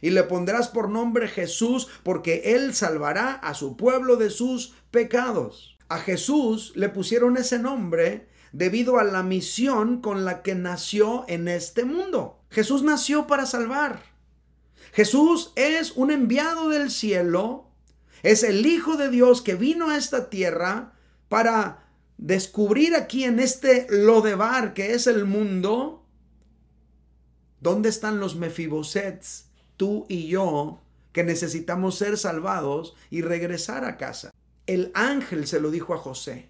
y 0.06 0.12
le 0.12 0.22
pondrás 0.22 0.68
por 0.68 0.88
nombre 0.88 1.28
Jesús, 1.28 1.88
porque 2.04 2.54
él 2.54 2.76
salvará 2.76 3.34
a 3.34 3.56
su 3.56 3.76
pueblo 3.76 4.18
de 4.18 4.30
sus 4.30 4.76
pecados. 4.92 5.80
A 5.90 5.98
Jesús 5.98 6.74
le 6.76 6.90
pusieron 6.90 7.38
ese 7.38 7.58
nombre 7.58 8.28
debido 8.52 9.00
a 9.00 9.04
la 9.04 9.24
misión 9.24 10.02
con 10.02 10.24
la 10.24 10.44
que 10.44 10.54
nació 10.54 11.26
en 11.28 11.48
este 11.48 11.86
mundo. 11.86 12.40
Jesús 12.52 12.84
nació 12.84 13.26
para 13.26 13.48
salvar. 13.48 14.04
Jesús 14.94 15.52
es 15.56 15.94
un 15.94 16.12
enviado 16.12 16.70
del 16.70 16.92
cielo, 16.92 17.72
es 18.22 18.44
el 18.44 18.64
Hijo 18.64 18.98
de 18.98 19.10
Dios 19.10 19.42
que 19.42 19.56
vino 19.56 19.90
a 19.90 19.98
esta 19.98 20.30
tierra 20.30 20.94
para 21.30 21.90
descubrir 22.20 22.96
aquí 22.96 23.24
en 23.24 23.40
este 23.40 23.88
Lodebar 23.90 24.76
que 24.76 24.94
es 24.94 25.08
el 25.08 25.26
mundo, 25.26 26.06
dónde 27.60 27.90
están 27.90 28.20
los 28.20 28.36
Mefibosets, 28.36 29.46
tú 29.78 30.06
y 30.10 30.28
yo, 30.28 30.82
que 31.12 31.24
necesitamos 31.24 31.98
ser 31.98 32.18
salvados 32.18 32.96
y 33.10 33.22
regresar 33.22 33.86
a 33.86 33.98
casa. 33.98 34.32
El 34.68 34.92
ángel 34.94 35.48
se 35.48 35.60
lo 35.60 35.72
dijo 35.72 35.94
a 35.94 35.98
José. 35.98 36.50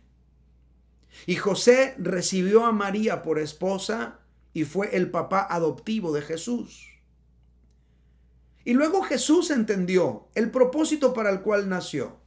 Y 1.25 1.35
José 1.35 1.95
recibió 1.97 2.65
a 2.65 2.71
María 2.71 3.21
por 3.23 3.39
esposa 3.39 4.19
y 4.53 4.63
fue 4.63 4.95
el 4.95 5.11
papá 5.11 5.45
adoptivo 5.49 6.13
de 6.13 6.21
Jesús. 6.21 6.87
Y 8.63 8.73
luego 8.73 9.03
Jesús 9.03 9.51
entendió 9.51 10.27
el 10.33 10.49
propósito 10.49 11.13
para 11.13 11.29
el 11.29 11.41
cual 11.41 11.69
nació. 11.69 12.17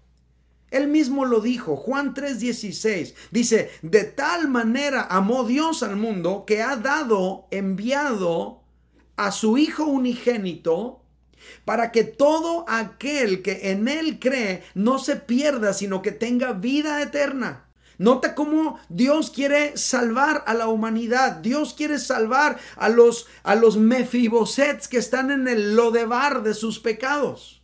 Él 0.70 0.88
mismo 0.88 1.24
lo 1.24 1.40
dijo, 1.40 1.76
Juan 1.76 2.14
3:16, 2.14 3.14
dice, 3.30 3.70
de 3.82 4.04
tal 4.04 4.48
manera 4.48 5.06
amó 5.10 5.44
Dios 5.44 5.82
al 5.82 5.96
mundo 5.96 6.44
que 6.46 6.62
ha 6.62 6.76
dado, 6.76 7.48
enviado 7.50 8.62
a 9.18 9.32
su 9.32 9.58
Hijo 9.58 9.84
unigénito, 9.84 11.02
para 11.64 11.92
que 11.92 12.04
todo 12.04 12.64
aquel 12.68 13.42
que 13.42 13.70
en 13.70 13.88
Él 13.88 14.18
cree 14.18 14.62
no 14.74 14.98
se 14.98 15.16
pierda, 15.16 15.74
sino 15.74 16.00
que 16.00 16.12
tenga 16.12 16.52
vida 16.52 17.02
eterna. 17.02 17.66
Nota 17.98 18.36
cómo 18.36 18.78
Dios 18.88 19.30
quiere 19.30 19.76
salvar 19.76 20.44
a 20.46 20.54
la 20.54 20.68
humanidad. 20.68 21.32
Dios 21.32 21.74
quiere 21.74 21.98
salvar 21.98 22.58
a 22.76 22.88
los, 22.88 23.26
a 23.42 23.56
los 23.56 23.76
mefibosets 23.76 24.86
que 24.86 24.98
están 24.98 25.32
en 25.32 25.48
el 25.48 25.74
lodebar 25.74 26.44
de 26.44 26.54
sus 26.54 26.78
pecados. 26.78 27.57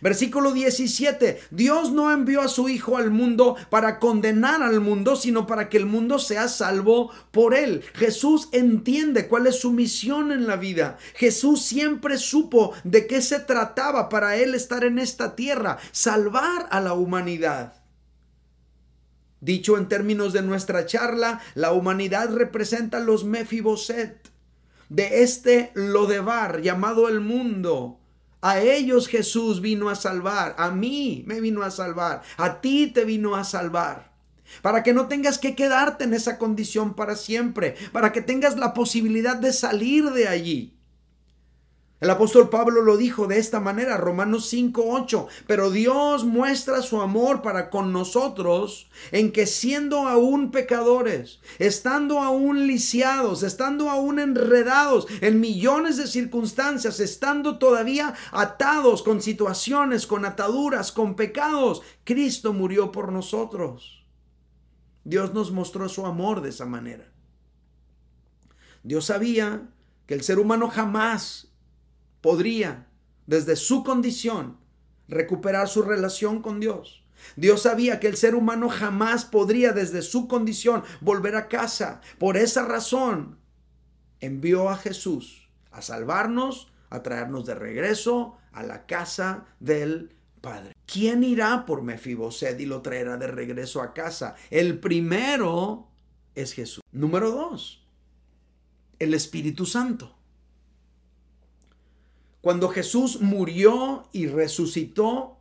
Versículo 0.00 0.52
17. 0.52 1.40
Dios 1.50 1.92
no 1.92 2.12
envió 2.12 2.40
a 2.40 2.48
su 2.48 2.68
Hijo 2.68 2.96
al 2.96 3.10
mundo 3.10 3.56
para 3.68 3.98
condenar 3.98 4.62
al 4.62 4.80
mundo, 4.80 5.16
sino 5.16 5.46
para 5.46 5.68
que 5.68 5.76
el 5.76 5.86
mundo 5.86 6.18
sea 6.18 6.48
salvo 6.48 7.10
por 7.30 7.54
él. 7.54 7.82
Jesús 7.94 8.48
entiende 8.52 9.28
cuál 9.28 9.46
es 9.46 9.60
su 9.60 9.72
misión 9.72 10.32
en 10.32 10.46
la 10.46 10.56
vida. 10.56 10.98
Jesús 11.14 11.62
siempre 11.62 12.18
supo 12.18 12.72
de 12.84 13.06
qué 13.06 13.22
se 13.22 13.40
trataba 13.40 14.08
para 14.08 14.36
él 14.36 14.54
estar 14.54 14.84
en 14.84 14.98
esta 14.98 15.36
tierra, 15.36 15.78
salvar 15.92 16.66
a 16.70 16.80
la 16.80 16.94
humanidad. 16.94 17.74
Dicho 19.40 19.78
en 19.78 19.88
términos 19.88 20.34
de 20.34 20.42
nuestra 20.42 20.84
charla, 20.84 21.40
la 21.54 21.72
humanidad 21.72 22.34
representa 22.34 23.00
los 23.00 23.24
Mefiboset 23.24 24.30
de 24.90 25.22
este 25.22 25.70
Lodebar 25.74 26.60
llamado 26.60 27.08
el 27.08 27.20
mundo. 27.20 27.99
A 28.42 28.60
ellos 28.60 29.06
Jesús 29.06 29.60
vino 29.60 29.90
a 29.90 29.94
salvar, 29.94 30.54
a 30.58 30.70
mí 30.70 31.24
me 31.26 31.40
vino 31.40 31.62
a 31.62 31.70
salvar, 31.70 32.22
a 32.38 32.60
ti 32.60 32.86
te 32.86 33.04
vino 33.04 33.36
a 33.36 33.44
salvar. 33.44 34.10
Para 34.62 34.82
que 34.82 34.92
no 34.92 35.06
tengas 35.08 35.38
que 35.38 35.54
quedarte 35.54 36.04
en 36.04 36.14
esa 36.14 36.38
condición 36.38 36.94
para 36.94 37.16
siempre, 37.16 37.76
para 37.92 38.12
que 38.12 38.22
tengas 38.22 38.56
la 38.56 38.74
posibilidad 38.74 39.36
de 39.36 39.52
salir 39.52 40.10
de 40.10 40.26
allí. 40.26 40.79
El 42.00 42.08
apóstol 42.08 42.48
Pablo 42.48 42.80
lo 42.80 42.96
dijo 42.96 43.26
de 43.26 43.38
esta 43.38 43.60
manera, 43.60 43.98
Romanos 43.98 44.50
5:8, 44.50 45.26
pero 45.46 45.70
Dios 45.70 46.24
muestra 46.24 46.80
su 46.80 47.02
amor 47.02 47.42
para 47.42 47.68
con 47.68 47.92
nosotros 47.92 48.88
en 49.12 49.32
que 49.32 49.46
siendo 49.46 50.08
aún 50.08 50.50
pecadores, 50.50 51.40
estando 51.58 52.20
aún 52.20 52.66
lisiados, 52.66 53.42
estando 53.42 53.90
aún 53.90 54.18
enredados 54.18 55.08
en 55.20 55.40
millones 55.40 55.98
de 55.98 56.06
circunstancias, 56.06 57.00
estando 57.00 57.58
todavía 57.58 58.14
atados 58.32 59.02
con 59.02 59.20
situaciones, 59.20 60.06
con 60.06 60.24
ataduras, 60.24 60.92
con 60.92 61.14
pecados, 61.16 61.82
Cristo 62.04 62.54
murió 62.54 62.92
por 62.92 63.12
nosotros. 63.12 64.06
Dios 65.04 65.34
nos 65.34 65.52
mostró 65.52 65.86
su 65.90 66.06
amor 66.06 66.40
de 66.40 66.48
esa 66.48 66.64
manera. 66.64 67.12
Dios 68.82 69.04
sabía 69.04 69.68
que 70.06 70.14
el 70.14 70.22
ser 70.22 70.38
humano 70.38 70.68
jamás 70.68 71.49
podría, 72.20 72.86
desde 73.26 73.56
su 73.56 73.84
condición, 73.84 74.58
recuperar 75.08 75.68
su 75.68 75.82
relación 75.82 76.42
con 76.42 76.60
Dios. 76.60 77.04
Dios 77.36 77.62
sabía 77.62 78.00
que 78.00 78.08
el 78.08 78.16
ser 78.16 78.34
humano 78.34 78.68
jamás 78.68 79.24
podría 79.24 79.72
desde 79.72 80.02
su 80.02 80.28
condición 80.28 80.82
volver 81.00 81.36
a 81.36 81.48
casa. 81.48 82.00
Por 82.18 82.36
esa 82.36 82.64
razón, 82.64 83.38
envió 84.20 84.70
a 84.70 84.76
Jesús 84.76 85.48
a 85.70 85.82
salvarnos, 85.82 86.72
a 86.88 87.02
traernos 87.02 87.46
de 87.46 87.54
regreso 87.54 88.36
a 88.52 88.62
la 88.62 88.86
casa 88.86 89.46
del 89.60 90.14
Padre. 90.40 90.72
¿Quién 90.86 91.22
irá 91.22 91.66
por 91.66 91.82
Mefiboset 91.82 92.58
y 92.60 92.66
lo 92.66 92.82
traerá 92.82 93.16
de 93.16 93.26
regreso 93.26 93.82
a 93.82 93.92
casa? 93.92 94.34
El 94.50 94.78
primero 94.80 95.88
es 96.34 96.52
Jesús. 96.52 96.82
Número 96.92 97.30
dos, 97.30 97.86
el 98.98 99.14
Espíritu 99.14 99.66
Santo. 99.66 100.16
Cuando 102.40 102.68
Jesús 102.68 103.20
murió 103.20 104.08
y 104.12 104.26
resucitó, 104.26 105.36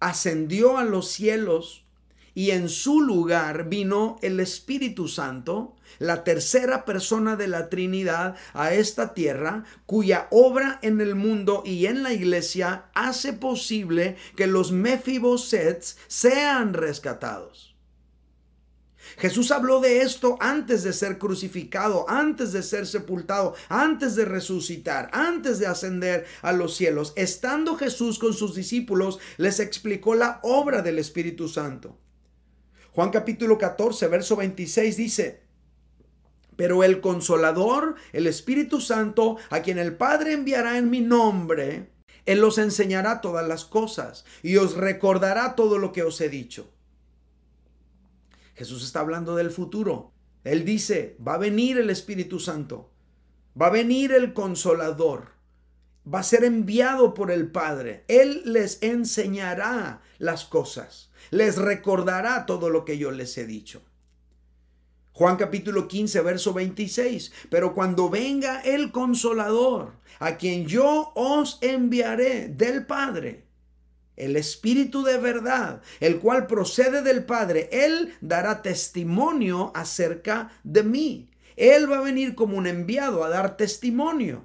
ascendió 0.00 0.78
a 0.78 0.84
los 0.84 1.08
cielos 1.08 1.84
y 2.34 2.50
en 2.50 2.68
su 2.68 3.00
lugar 3.00 3.68
vino 3.68 4.18
el 4.22 4.40
Espíritu 4.40 5.08
Santo, 5.08 5.74
la 5.98 6.24
tercera 6.24 6.84
persona 6.84 7.36
de 7.36 7.48
la 7.48 7.70
Trinidad, 7.70 8.36
a 8.52 8.74
esta 8.74 9.14
tierra, 9.14 9.64
cuya 9.86 10.28
obra 10.30 10.78
en 10.82 11.00
el 11.00 11.14
mundo 11.14 11.62
y 11.64 11.86
en 11.86 12.02
la 12.02 12.12
iglesia 12.12 12.86
hace 12.94 13.32
posible 13.32 14.16
que 14.36 14.46
los 14.46 14.72
Mefibosets 14.72 15.96
sean 16.08 16.74
rescatados. 16.74 17.75
Jesús 19.16 19.50
habló 19.50 19.80
de 19.80 20.02
esto 20.02 20.36
antes 20.40 20.82
de 20.82 20.92
ser 20.92 21.18
crucificado, 21.18 22.04
antes 22.08 22.52
de 22.52 22.62
ser 22.62 22.86
sepultado, 22.86 23.54
antes 23.68 24.14
de 24.14 24.26
resucitar, 24.26 25.08
antes 25.12 25.58
de 25.58 25.66
ascender 25.66 26.26
a 26.42 26.52
los 26.52 26.76
cielos. 26.76 27.14
Estando 27.16 27.76
Jesús 27.76 28.18
con 28.18 28.34
sus 28.34 28.54
discípulos, 28.54 29.18
les 29.38 29.58
explicó 29.58 30.14
la 30.14 30.40
obra 30.42 30.82
del 30.82 30.98
Espíritu 30.98 31.48
Santo. 31.48 31.98
Juan 32.92 33.10
capítulo 33.10 33.56
14, 33.56 34.06
verso 34.08 34.36
26 34.36 34.96
dice, 34.96 35.46
pero 36.56 36.82
el 36.84 37.00
consolador, 37.00 37.96
el 38.12 38.26
Espíritu 38.26 38.80
Santo, 38.80 39.36
a 39.50 39.60
quien 39.60 39.78
el 39.78 39.96
Padre 39.96 40.32
enviará 40.32 40.78
en 40.78 40.90
mi 40.90 41.00
nombre, 41.00 41.90
Él 42.24 42.42
os 42.42 42.58
enseñará 42.58 43.20
todas 43.20 43.46
las 43.46 43.64
cosas 43.64 44.24
y 44.42 44.56
os 44.56 44.74
recordará 44.74 45.54
todo 45.54 45.78
lo 45.78 45.92
que 45.92 46.02
os 46.02 46.20
he 46.20 46.28
dicho. 46.28 46.72
Jesús 48.56 48.82
está 48.82 49.00
hablando 49.00 49.36
del 49.36 49.50
futuro. 49.50 50.12
Él 50.42 50.64
dice, 50.64 51.16
va 51.26 51.34
a 51.34 51.38
venir 51.38 51.76
el 51.76 51.90
Espíritu 51.90 52.40
Santo, 52.40 52.90
va 53.60 53.66
a 53.66 53.70
venir 53.70 54.12
el 54.12 54.32
consolador, 54.32 55.32
va 56.12 56.20
a 56.20 56.24
ser 56.24 56.44
enviado 56.44 57.14
por 57.14 57.30
el 57.30 57.50
Padre. 57.50 58.04
Él 58.08 58.42
les 58.46 58.82
enseñará 58.82 60.00
las 60.18 60.44
cosas, 60.44 61.10
les 61.30 61.56
recordará 61.56 62.46
todo 62.46 62.70
lo 62.70 62.84
que 62.84 62.96
yo 62.96 63.10
les 63.10 63.36
he 63.36 63.46
dicho. 63.46 63.82
Juan 65.12 65.36
capítulo 65.36 65.88
15, 65.88 66.20
verso 66.20 66.52
26. 66.52 67.32
Pero 67.50 67.74
cuando 67.74 68.10
venga 68.10 68.60
el 68.60 68.92
consolador, 68.92 69.94
a 70.18 70.36
quien 70.36 70.66
yo 70.66 71.12
os 71.14 71.58
enviaré 71.62 72.48
del 72.48 72.84
Padre, 72.86 73.45
el 74.16 74.36
Espíritu 74.36 75.02
de 75.02 75.18
verdad, 75.18 75.82
el 76.00 76.18
cual 76.18 76.46
procede 76.46 77.02
del 77.02 77.24
Padre, 77.24 77.68
Él 77.70 78.14
dará 78.20 78.62
testimonio 78.62 79.72
acerca 79.74 80.50
de 80.64 80.82
mí. 80.82 81.30
Él 81.56 81.90
va 81.90 81.98
a 81.98 82.02
venir 82.02 82.34
como 82.34 82.56
un 82.56 82.66
enviado 82.66 83.24
a 83.24 83.28
dar 83.28 83.56
testimonio. 83.56 84.44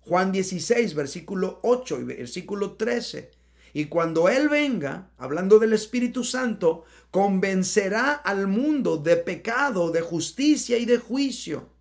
Juan 0.00 0.30
16, 0.30 0.94
versículo 0.94 1.60
8 1.62 2.00
y 2.00 2.04
versículo 2.04 2.72
13. 2.72 3.32
Y 3.72 3.86
cuando 3.86 4.28
Él 4.28 4.48
venga, 4.48 5.10
hablando 5.18 5.58
del 5.58 5.72
Espíritu 5.72 6.24
Santo, 6.24 6.84
convencerá 7.10 8.12
al 8.12 8.46
mundo 8.46 8.96
de 8.96 9.16
pecado, 9.16 9.90
de 9.90 10.00
justicia 10.00 10.78
y 10.78 10.84
de 10.84 10.98
juicio. 10.98 11.75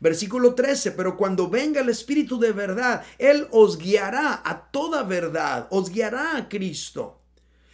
Versículo 0.00 0.54
13, 0.54 0.92
pero 0.92 1.16
cuando 1.16 1.48
venga 1.48 1.80
el 1.80 1.88
Espíritu 1.88 2.38
de 2.38 2.52
verdad, 2.52 3.04
Él 3.18 3.48
os 3.50 3.78
guiará 3.78 4.42
a 4.44 4.70
toda 4.70 5.02
verdad, 5.02 5.66
os 5.70 5.90
guiará 5.90 6.36
a 6.36 6.48
Cristo. 6.48 7.20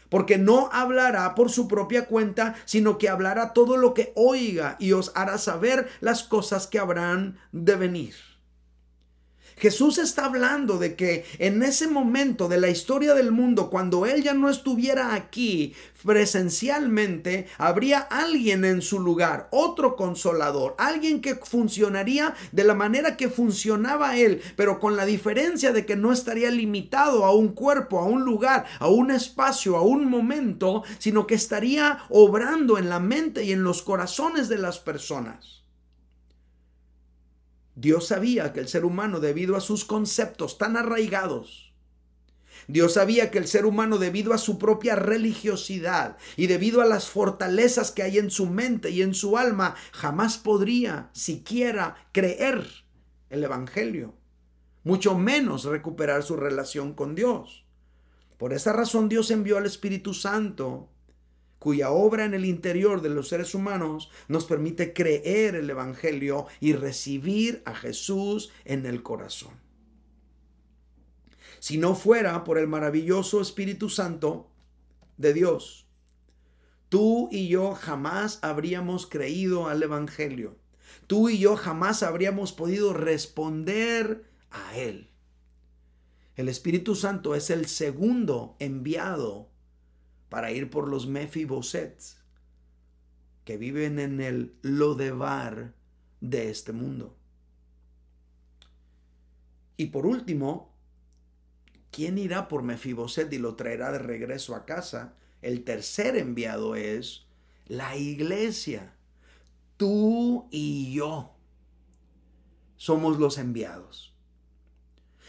Porque 0.08 0.38
no 0.38 0.68
hablará 0.72 1.34
por 1.34 1.50
su 1.50 1.66
propia 1.66 2.06
cuenta, 2.06 2.54
sino 2.66 2.98
que 2.98 3.08
hablará 3.08 3.52
todo 3.52 3.76
lo 3.76 3.94
que 3.94 4.12
oiga 4.14 4.76
y 4.78 4.92
os 4.92 5.10
hará 5.14 5.38
saber 5.38 5.88
las 6.00 6.22
cosas 6.22 6.66
que 6.66 6.78
habrán 6.78 7.38
de 7.52 7.76
venir. 7.76 8.33
Jesús 9.56 9.98
está 9.98 10.26
hablando 10.26 10.78
de 10.78 10.96
que 10.96 11.24
en 11.38 11.62
ese 11.62 11.86
momento 11.86 12.48
de 12.48 12.58
la 12.58 12.68
historia 12.68 13.14
del 13.14 13.30
mundo, 13.30 13.70
cuando 13.70 14.04
Él 14.06 14.22
ya 14.22 14.34
no 14.34 14.50
estuviera 14.50 15.14
aquí 15.14 15.74
presencialmente, 16.04 17.46
habría 17.56 17.98
alguien 17.98 18.64
en 18.64 18.82
su 18.82 19.00
lugar, 19.00 19.48
otro 19.50 19.96
consolador, 19.96 20.74
alguien 20.78 21.20
que 21.20 21.36
funcionaría 21.36 22.34
de 22.52 22.64
la 22.64 22.74
manera 22.74 23.16
que 23.16 23.28
funcionaba 23.28 24.16
Él, 24.18 24.42
pero 24.56 24.80
con 24.80 24.96
la 24.96 25.06
diferencia 25.06 25.72
de 25.72 25.86
que 25.86 25.96
no 25.96 26.12
estaría 26.12 26.50
limitado 26.50 27.24
a 27.24 27.32
un 27.34 27.48
cuerpo, 27.48 28.00
a 28.00 28.04
un 28.04 28.24
lugar, 28.24 28.66
a 28.80 28.88
un 28.88 29.10
espacio, 29.10 29.76
a 29.76 29.82
un 29.82 30.06
momento, 30.06 30.82
sino 30.98 31.26
que 31.26 31.34
estaría 31.34 32.00
obrando 32.10 32.76
en 32.76 32.88
la 32.88 33.00
mente 33.00 33.44
y 33.44 33.52
en 33.52 33.62
los 33.62 33.82
corazones 33.82 34.48
de 34.48 34.58
las 34.58 34.78
personas. 34.78 35.63
Dios 37.76 38.06
sabía 38.06 38.52
que 38.52 38.60
el 38.60 38.68
ser 38.68 38.84
humano, 38.84 39.20
debido 39.20 39.56
a 39.56 39.60
sus 39.60 39.84
conceptos 39.84 40.58
tan 40.58 40.76
arraigados, 40.76 41.74
Dios 42.66 42.94
sabía 42.94 43.30
que 43.30 43.38
el 43.38 43.46
ser 43.46 43.66
humano, 43.66 43.98
debido 43.98 44.32
a 44.32 44.38
su 44.38 44.58
propia 44.58 44.94
religiosidad 44.96 46.16
y 46.36 46.46
debido 46.46 46.80
a 46.80 46.86
las 46.86 47.08
fortalezas 47.08 47.90
que 47.90 48.02
hay 48.02 48.18
en 48.18 48.30
su 48.30 48.46
mente 48.46 48.90
y 48.90 49.02
en 49.02 49.14
su 49.14 49.36
alma, 49.36 49.74
jamás 49.92 50.38
podría 50.38 51.10
siquiera 51.12 51.96
creer 52.12 52.66
el 53.28 53.44
Evangelio, 53.44 54.14
mucho 54.82 55.18
menos 55.18 55.64
recuperar 55.64 56.22
su 56.22 56.36
relación 56.36 56.94
con 56.94 57.14
Dios. 57.14 57.66
Por 58.38 58.52
esa 58.52 58.72
razón 58.72 59.08
Dios 59.08 59.30
envió 59.30 59.58
al 59.58 59.66
Espíritu 59.66 60.14
Santo 60.14 60.88
cuya 61.64 61.92
obra 61.92 62.26
en 62.26 62.34
el 62.34 62.44
interior 62.44 63.00
de 63.00 63.08
los 63.08 63.28
seres 63.28 63.54
humanos 63.54 64.10
nos 64.28 64.44
permite 64.44 64.92
creer 64.92 65.54
el 65.54 65.70
Evangelio 65.70 66.46
y 66.60 66.74
recibir 66.74 67.62
a 67.64 67.74
Jesús 67.74 68.52
en 68.66 68.84
el 68.84 69.02
corazón. 69.02 69.54
Si 71.60 71.78
no 71.78 71.94
fuera 71.94 72.44
por 72.44 72.58
el 72.58 72.68
maravilloso 72.68 73.40
Espíritu 73.40 73.88
Santo 73.88 74.50
de 75.16 75.32
Dios, 75.32 75.86
tú 76.90 77.30
y 77.32 77.48
yo 77.48 77.72
jamás 77.72 78.40
habríamos 78.42 79.06
creído 79.06 79.66
al 79.66 79.82
Evangelio. 79.82 80.58
Tú 81.06 81.30
y 81.30 81.38
yo 81.38 81.56
jamás 81.56 82.02
habríamos 82.02 82.52
podido 82.52 82.92
responder 82.92 84.28
a 84.50 84.76
Él. 84.76 85.08
El 86.36 86.50
Espíritu 86.50 86.94
Santo 86.94 87.34
es 87.34 87.48
el 87.48 87.64
segundo 87.68 88.54
enviado 88.58 89.53
para 90.34 90.50
ir 90.50 90.68
por 90.68 90.88
los 90.88 91.06
Mefibosets 91.06 92.20
que 93.44 93.56
viven 93.56 94.00
en 94.00 94.20
el 94.20 94.56
Lodebar 94.62 95.76
de 96.20 96.50
este 96.50 96.72
mundo. 96.72 97.16
Y 99.76 99.86
por 99.86 100.06
último, 100.06 100.74
¿quién 101.92 102.18
irá 102.18 102.48
por 102.48 102.64
Mefiboset 102.64 103.32
y 103.32 103.38
lo 103.38 103.54
traerá 103.54 103.92
de 103.92 104.00
regreso 104.00 104.56
a 104.56 104.64
casa? 104.64 105.14
El 105.40 105.62
tercer 105.62 106.16
enviado 106.16 106.74
es 106.74 107.28
la 107.66 107.96
iglesia. 107.96 108.96
Tú 109.76 110.48
y 110.50 110.94
yo 110.94 111.36
somos 112.76 113.20
los 113.20 113.38
enviados. 113.38 114.16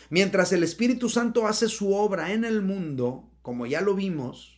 Mientras 0.10 0.52
el 0.52 0.63
Espíritu 0.63 1.10
Santo 1.10 1.46
hace 1.46 1.70
su 1.70 1.94
obra 1.94 2.34
en 2.34 2.44
el 2.44 2.63
mundo, 2.63 3.30
como 3.44 3.68
ya 3.68 3.82
lo 3.82 3.94
vimos, 3.94 4.55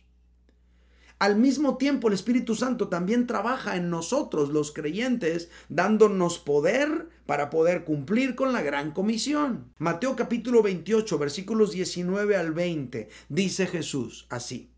Al 1.18 1.34
mismo 1.34 1.78
tiempo, 1.78 2.06
el 2.06 2.14
Espíritu 2.14 2.54
Santo 2.54 2.86
también 2.86 3.26
trabaja 3.26 3.74
en 3.74 3.90
nosotros, 3.90 4.50
los 4.50 4.70
creyentes, 4.70 5.50
dándonos 5.68 6.38
poder 6.38 7.08
para 7.26 7.50
poder 7.50 7.82
cumplir 7.82 8.36
con 8.36 8.52
la 8.52 8.62
gran 8.62 8.92
comisión. 8.92 9.72
Mateo 9.78 10.14
capítulo 10.14 10.62
28, 10.62 11.18
versículos 11.18 11.72
19 11.72 12.36
al 12.36 12.52
20, 12.52 13.08
dice 13.28 13.66
Jesús 13.66 14.26
así. 14.30 14.70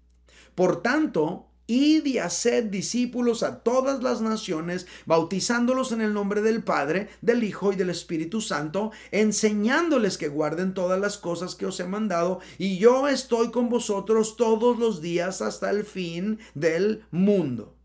Por 0.55 0.81
tanto, 0.81 1.49
Id 1.70 2.04
y 2.06 2.18
haced 2.18 2.64
discípulos 2.64 3.44
a 3.44 3.61
todas 3.61 4.02
las 4.02 4.20
naciones, 4.20 4.88
bautizándolos 5.06 5.92
en 5.92 6.00
el 6.00 6.12
nombre 6.12 6.42
del 6.42 6.64
Padre, 6.64 7.09
del 7.22 7.44
Hijo 7.44 7.72
y 7.72 7.76
del 7.76 7.90
Espíritu 7.90 8.40
Santo, 8.40 8.90
enseñándoles 9.12 10.18
que 10.18 10.26
guarden 10.26 10.74
todas 10.74 11.00
las 11.00 11.16
cosas 11.16 11.54
que 11.54 11.66
os 11.66 11.78
he 11.78 11.85
mandado, 11.85 12.40
y 12.59 12.78
yo 12.78 13.06
estoy 13.06 13.52
con 13.52 13.68
vosotros 13.68 14.37
todos 14.37 14.80
los 14.80 15.00
días 15.00 15.42
hasta 15.42 15.70
el 15.70 15.85
fin 15.85 16.40
del 16.54 17.04
mundo. 17.12 17.76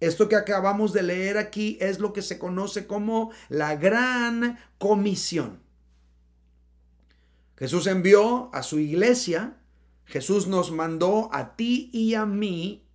Esto 0.00 0.28
que 0.28 0.36
acabamos 0.36 0.92
de 0.92 1.04
leer 1.04 1.38
aquí 1.38 1.78
es 1.80 2.00
lo 2.00 2.12
que 2.12 2.22
se 2.22 2.38
conoce 2.38 2.88
como 2.88 3.30
la 3.48 3.76
gran 3.76 4.58
comisión. 4.78 5.60
Jesús 7.56 7.86
envió 7.86 8.50
a 8.52 8.62
su 8.62 8.78
iglesia, 8.80 9.56
Jesús 10.04 10.46
nos 10.46 10.72
mandó 10.72 11.28
a 11.32 11.54
ti 11.54 11.90
y 11.92 12.14
a 12.14 12.26
mí 12.26 12.87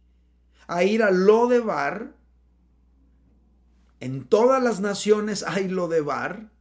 a 0.67 0.83
ir 0.83 1.03
a 1.03 1.11
Lodebar. 1.11 2.15
En 3.99 4.25
todas 4.25 4.61
las 4.61 4.79
naciones 4.79 5.43
hay 5.43 5.67
Lodebar. 5.67 6.51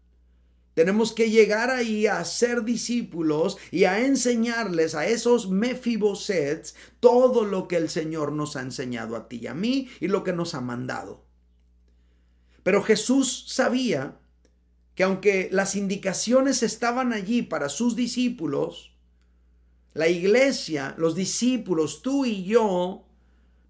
Tenemos 0.75 1.13
que 1.13 1.31
llegar 1.31 1.71
ahí 1.71 2.07
a 2.07 2.25
ser 2.25 2.65
discípulos 2.65 3.59
y 3.71 3.85
a 3.85 4.05
enseñarles 4.07 4.95
a 4.95 5.07
esos 5.07 5.51
mefibosets 5.51 6.75
todo 6.99 7.45
lo 7.45 7.69
que 7.69 7.77
el 7.77 7.91
Señor 7.91 8.33
nos 8.33 8.57
ha 8.57 8.63
enseñado 8.63 9.17
a 9.17 9.29
ti 9.29 9.41
y 9.43 9.47
a 9.49 9.55
mí 9.55 9.89
y 10.01 10.09
lo 10.09 10.25
que 10.25 10.33
nos 10.33 10.55
ha 10.55 10.63
mandado. 10.63 11.27
Pero 12.63 12.83
Jesús 12.83 13.45
sabía 13.49 14.19
que 14.95 15.03
aunque 15.03 15.49
las 15.53 15.77
indicaciones 15.77 16.63
estaban 16.63 17.13
allí 17.13 17.43
para 17.43 17.69
sus 17.69 17.97
discípulos, 17.97 18.95
la 19.95 20.09
iglesia, 20.09 20.95
los 20.97 21.15
discípulos, 21.15 22.03
tú 22.03 22.25
y 22.25 22.45
yo, 22.45 23.05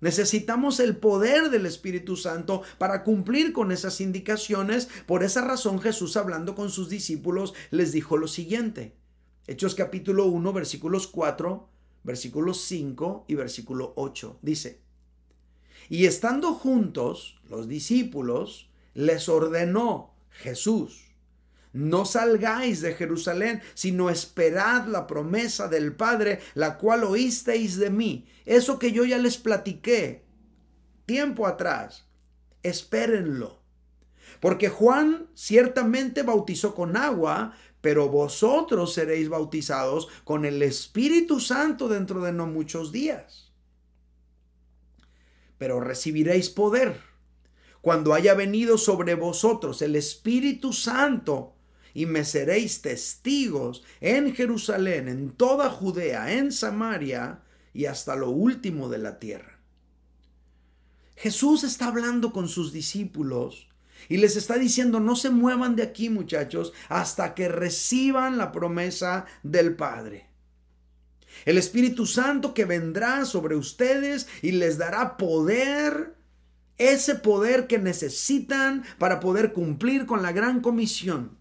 Necesitamos 0.02 0.80
el 0.80 0.96
poder 0.96 1.48
del 1.48 1.64
Espíritu 1.64 2.16
Santo 2.16 2.62
para 2.76 3.04
cumplir 3.04 3.52
con 3.52 3.70
esas 3.70 4.00
indicaciones. 4.00 4.88
Por 5.06 5.22
esa 5.22 5.42
razón 5.42 5.80
Jesús 5.80 6.16
hablando 6.16 6.56
con 6.56 6.70
sus 6.70 6.88
discípulos 6.88 7.54
les 7.70 7.92
dijo 7.92 8.16
lo 8.16 8.26
siguiente. 8.26 8.96
Hechos 9.46 9.76
capítulo 9.76 10.26
1 10.26 10.52
versículos 10.52 11.06
4, 11.06 11.68
versículos 12.02 12.62
5 12.62 13.26
y 13.28 13.36
versículo 13.36 13.92
8. 13.94 14.40
Dice, 14.42 14.80
y 15.88 16.06
estando 16.06 16.52
juntos 16.54 17.40
los 17.48 17.68
discípulos, 17.68 18.70
les 18.94 19.28
ordenó 19.28 20.14
Jesús 20.30 21.11
no 21.72 22.04
salgáis 22.04 22.82
de 22.82 22.94
Jerusalén, 22.94 23.62
sino 23.74 24.10
esperad 24.10 24.86
la 24.86 25.06
promesa 25.06 25.68
del 25.68 25.94
Padre, 25.94 26.40
la 26.54 26.76
cual 26.76 27.04
oísteis 27.04 27.78
de 27.78 27.90
mí. 27.90 28.26
Eso 28.44 28.78
que 28.78 28.92
yo 28.92 29.04
ya 29.04 29.18
les 29.18 29.38
platiqué 29.38 30.24
tiempo 31.06 31.46
atrás. 31.46 32.06
Espérenlo. 32.62 33.62
Porque 34.40 34.68
Juan 34.68 35.28
ciertamente 35.34 36.22
bautizó 36.22 36.74
con 36.74 36.96
agua, 36.96 37.54
pero 37.80 38.08
vosotros 38.08 38.92
seréis 38.92 39.28
bautizados 39.28 40.08
con 40.24 40.44
el 40.44 40.62
Espíritu 40.62 41.40
Santo 41.40 41.88
dentro 41.88 42.22
de 42.22 42.32
no 42.32 42.46
muchos 42.46 42.92
días. 42.92 43.52
Pero 45.58 45.80
recibiréis 45.80 46.50
poder 46.50 47.00
cuando 47.80 48.14
haya 48.14 48.34
venido 48.34 48.78
sobre 48.78 49.14
vosotros 49.14 49.82
el 49.82 49.96
Espíritu 49.96 50.72
Santo 50.72 51.51
y 51.94 52.06
me 52.06 52.24
seréis 52.24 52.82
testigos 52.82 53.82
en 54.00 54.34
Jerusalén, 54.34 55.08
en 55.08 55.30
toda 55.30 55.70
Judea, 55.70 56.32
en 56.32 56.52
Samaria 56.52 57.42
y 57.74 57.86
hasta 57.86 58.16
lo 58.16 58.30
último 58.30 58.88
de 58.88 58.98
la 58.98 59.18
tierra. 59.18 59.58
Jesús 61.16 61.64
está 61.64 61.88
hablando 61.88 62.32
con 62.32 62.48
sus 62.48 62.72
discípulos 62.72 63.68
y 64.08 64.16
les 64.16 64.36
está 64.36 64.58
diciendo, 64.58 65.00
no 65.00 65.14
se 65.14 65.30
muevan 65.30 65.76
de 65.76 65.84
aquí 65.84 66.08
muchachos 66.08 66.72
hasta 66.88 67.34
que 67.34 67.48
reciban 67.48 68.38
la 68.38 68.50
promesa 68.52 69.26
del 69.42 69.76
Padre. 69.76 70.32
El 71.44 71.58
Espíritu 71.58 72.06
Santo 72.06 72.54
que 72.54 72.64
vendrá 72.64 73.24
sobre 73.24 73.56
ustedes 73.56 74.28
y 74.42 74.52
les 74.52 74.78
dará 74.78 75.16
poder, 75.16 76.16
ese 76.78 77.14
poder 77.14 77.66
que 77.66 77.78
necesitan 77.78 78.84
para 78.98 79.20
poder 79.20 79.52
cumplir 79.52 80.06
con 80.06 80.22
la 80.22 80.32
gran 80.32 80.60
comisión. 80.60 81.38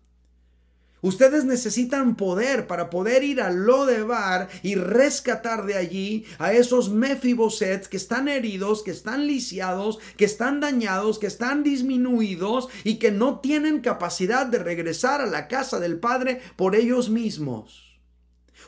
Ustedes 1.01 1.45
necesitan 1.45 2.15
poder 2.15 2.67
para 2.67 2.91
poder 2.91 3.23
ir 3.23 3.41
a 3.41 3.49
Lodebar 3.49 4.49
y 4.61 4.75
rescatar 4.75 5.65
de 5.65 5.75
allí 5.75 6.25
a 6.37 6.53
esos 6.53 6.91
Mefibosets 6.91 7.87
que 7.87 7.97
están 7.97 8.27
heridos, 8.27 8.83
que 8.83 8.91
están 8.91 9.25
lisiados, 9.25 9.97
que 10.15 10.25
están 10.25 10.59
dañados, 10.59 11.17
que 11.17 11.25
están 11.25 11.63
disminuidos 11.63 12.69
y 12.83 12.95
que 12.95 13.11
no 13.11 13.39
tienen 13.39 13.81
capacidad 13.81 14.45
de 14.45 14.59
regresar 14.59 15.21
a 15.21 15.25
la 15.25 15.47
casa 15.47 15.79
del 15.79 15.99
Padre 15.99 16.41
por 16.55 16.75
ellos 16.75 17.09
mismos. 17.09 17.99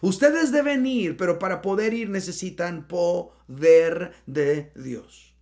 Ustedes 0.02 0.52
deben 0.52 0.88
ir, 0.88 1.15
pero 1.17 1.38
para 1.38 1.62
poder 1.62 1.93
ir 1.93 2.10
necesitan 2.10 2.88
poder 2.88 4.12
de 4.26 4.72
Dios. 4.76 5.36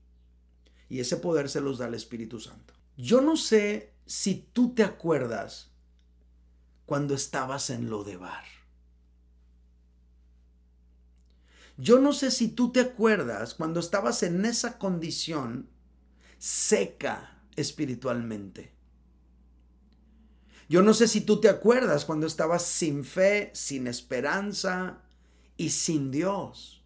Y 0.89 0.99
ese 0.99 1.15
poder 1.15 1.47
se 1.47 1.62
los 1.62 1.77
da 1.77 1.88
el 1.88 1.93
Espíritu 1.93 2.41
Santo. 2.41 2.73
Yo 2.97 3.21
no 3.21 3.38
sé 3.38 3.93
si 4.06 4.49
tú 4.51 4.75
te 4.75 4.84
acuerdas 4.84 5.70
cuando 6.91 7.15
estabas 7.15 7.69
en 7.69 7.89
Lodebar. 7.89 8.43
Yo 11.77 11.99
no 11.99 12.12
sé 12.12 12.32
si 12.32 12.49
tú 12.49 12.73
te 12.73 12.82
acuerdas 12.82 13.54
cuando 13.54 13.80
estabas 13.80 14.23
en 14.23 14.43
esa 14.43 14.77
condición 14.77 15.69
seca 16.38 17.41
espiritualmente. 17.56 18.73
Yo 20.67 20.82
no 20.82 20.93
sé 20.93 21.08
si 21.08 21.21
tú 21.21 21.39
te 21.39 21.47
acuerdas 21.47 22.04
cuando 22.04 22.27
estabas 22.27 22.63
sin 22.63 23.06
fe, 23.06 23.51
sin 23.54 23.88
esperanza 23.88 25.01
y 25.56 25.69
sin 25.69 26.12
Dios, 26.12 26.84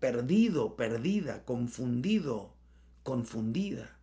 perdido, 0.00 0.76
perdida, 0.76 1.44
confundido, 1.44 2.54
confundida. 3.02 3.98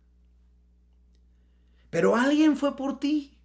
Pero 1.90 2.14
alguien 2.14 2.56
fue 2.56 2.76
por 2.76 3.00
ti 3.00 3.39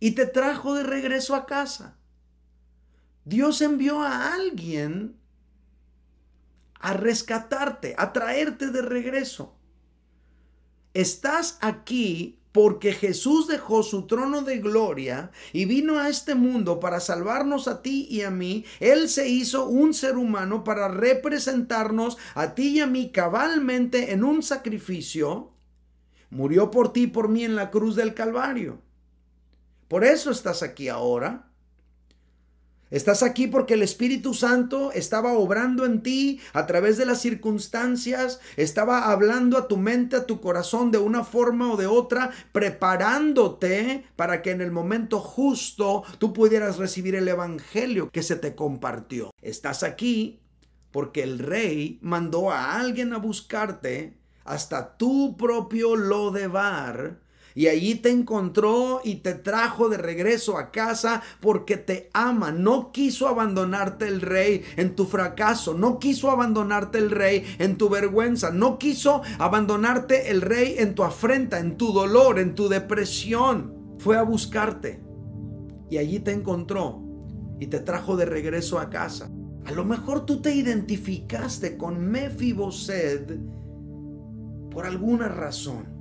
y 0.00 0.12
te 0.12 0.26
trajo 0.26 0.74
de 0.74 0.82
regreso 0.82 1.34
a 1.34 1.46
casa. 1.46 1.98
Dios 3.24 3.60
envió 3.60 4.02
a 4.02 4.34
alguien 4.34 5.16
a 6.80 6.94
rescatarte, 6.94 7.94
a 7.98 8.12
traerte 8.12 8.70
de 8.70 8.82
regreso. 8.82 9.54
Estás 10.94 11.58
aquí 11.60 12.40
porque 12.52 12.92
Jesús 12.92 13.46
dejó 13.46 13.82
su 13.82 14.06
trono 14.06 14.42
de 14.42 14.58
gloria 14.58 15.30
y 15.52 15.66
vino 15.66 15.98
a 15.98 16.08
este 16.08 16.34
mundo 16.34 16.80
para 16.80 16.98
salvarnos 16.98 17.68
a 17.68 17.82
ti 17.82 18.08
y 18.10 18.22
a 18.22 18.30
mí. 18.30 18.64
Él 18.80 19.08
se 19.08 19.28
hizo 19.28 19.66
un 19.66 19.94
ser 19.94 20.16
humano 20.16 20.64
para 20.64 20.88
representarnos 20.88 22.18
a 22.34 22.54
ti 22.54 22.78
y 22.78 22.80
a 22.80 22.86
mí 22.86 23.12
cabalmente 23.12 24.12
en 24.12 24.24
un 24.24 24.42
sacrificio. 24.42 25.52
Murió 26.30 26.70
por 26.70 26.92
ti 26.92 27.02
y 27.02 27.06
por 27.08 27.28
mí 27.28 27.44
en 27.44 27.54
la 27.54 27.70
cruz 27.70 27.94
del 27.94 28.14
Calvario. 28.14 28.80
Por 29.90 30.04
eso 30.04 30.30
estás 30.30 30.62
aquí 30.62 30.88
ahora. 30.88 31.50
Estás 32.90 33.24
aquí 33.24 33.48
porque 33.48 33.74
el 33.74 33.82
Espíritu 33.82 34.34
Santo 34.34 34.92
estaba 34.92 35.32
obrando 35.32 35.84
en 35.84 36.04
ti 36.04 36.40
a 36.52 36.66
través 36.66 36.96
de 36.96 37.06
las 37.06 37.20
circunstancias, 37.20 38.38
estaba 38.56 39.10
hablando 39.10 39.58
a 39.58 39.66
tu 39.66 39.76
mente, 39.76 40.14
a 40.14 40.26
tu 40.26 40.40
corazón 40.40 40.92
de 40.92 40.98
una 40.98 41.24
forma 41.24 41.72
o 41.72 41.76
de 41.76 41.88
otra, 41.88 42.30
preparándote 42.52 44.04
para 44.14 44.42
que 44.42 44.52
en 44.52 44.60
el 44.60 44.70
momento 44.70 45.18
justo 45.18 46.04
tú 46.18 46.32
pudieras 46.32 46.78
recibir 46.78 47.16
el 47.16 47.26
Evangelio 47.26 48.10
que 48.12 48.22
se 48.22 48.36
te 48.36 48.54
compartió. 48.54 49.32
Estás 49.42 49.82
aquí 49.82 50.38
porque 50.92 51.24
el 51.24 51.40
rey 51.40 51.98
mandó 52.00 52.52
a 52.52 52.78
alguien 52.78 53.12
a 53.12 53.18
buscarte 53.18 54.16
hasta 54.44 54.96
tu 54.96 55.36
propio 55.36 55.96
Lodebar 55.96 57.28
y 57.54 57.68
allí 57.68 57.96
te 57.96 58.10
encontró 58.10 59.00
y 59.04 59.16
te 59.16 59.34
trajo 59.34 59.88
de 59.88 59.96
regreso 59.96 60.58
a 60.58 60.70
casa 60.70 61.22
porque 61.40 61.76
te 61.76 62.10
ama. 62.12 62.52
No 62.52 62.92
quiso 62.92 63.28
abandonarte 63.28 64.06
el 64.06 64.20
rey 64.20 64.62
en 64.76 64.94
tu 64.94 65.06
fracaso. 65.06 65.74
No 65.74 65.98
quiso 65.98 66.30
abandonarte 66.30 66.98
el 66.98 67.10
rey 67.10 67.44
en 67.58 67.76
tu 67.76 67.88
vergüenza. 67.88 68.50
No 68.50 68.78
quiso 68.78 69.22
abandonarte 69.38 70.30
el 70.30 70.40
rey 70.40 70.76
en 70.78 70.94
tu 70.94 71.02
afrenta, 71.02 71.58
en 71.58 71.76
tu 71.76 71.92
dolor, 71.92 72.38
en 72.38 72.54
tu 72.54 72.68
depresión. 72.68 73.96
Fue 73.98 74.16
a 74.16 74.22
buscarte. 74.22 75.02
Y 75.90 75.98
allí 75.98 76.20
te 76.20 76.32
encontró 76.32 77.02
y 77.58 77.66
te 77.66 77.80
trajo 77.80 78.16
de 78.16 78.24
regreso 78.24 78.78
a 78.78 78.90
casa. 78.90 79.30
A 79.66 79.72
lo 79.72 79.84
mejor 79.84 80.24
tú 80.24 80.40
te 80.40 80.54
identificaste 80.54 81.76
con 81.76 82.00
Mefiboset 82.00 83.38
por 84.70 84.86
alguna 84.86 85.28
razón. 85.28 85.99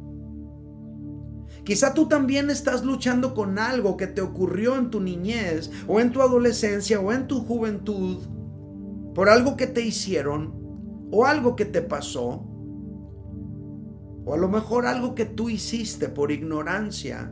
Quizá 1.69 1.93
tú 1.93 2.07
también 2.07 2.49
estás 2.49 2.83
luchando 2.83 3.35
con 3.35 3.59
algo 3.59 3.95
que 3.95 4.07
te 4.07 4.21
ocurrió 4.21 4.75
en 4.75 4.89
tu 4.89 4.99
niñez 4.99 5.69
o 5.87 5.99
en 5.99 6.11
tu 6.11 6.23
adolescencia 6.23 6.99
o 6.99 7.13
en 7.13 7.27
tu 7.27 7.41
juventud, 7.41 8.23
por 9.13 9.29
algo 9.29 9.55
que 9.55 9.67
te 9.67 9.81
hicieron 9.81 10.51
o 11.11 11.27
algo 11.27 11.55
que 11.55 11.65
te 11.65 11.83
pasó, 11.83 12.43
o 14.25 14.33
a 14.33 14.37
lo 14.37 14.49
mejor 14.49 14.87
algo 14.87 15.13
que 15.13 15.25
tú 15.25 15.47
hiciste 15.47 16.09
por 16.09 16.31
ignorancia. 16.31 17.31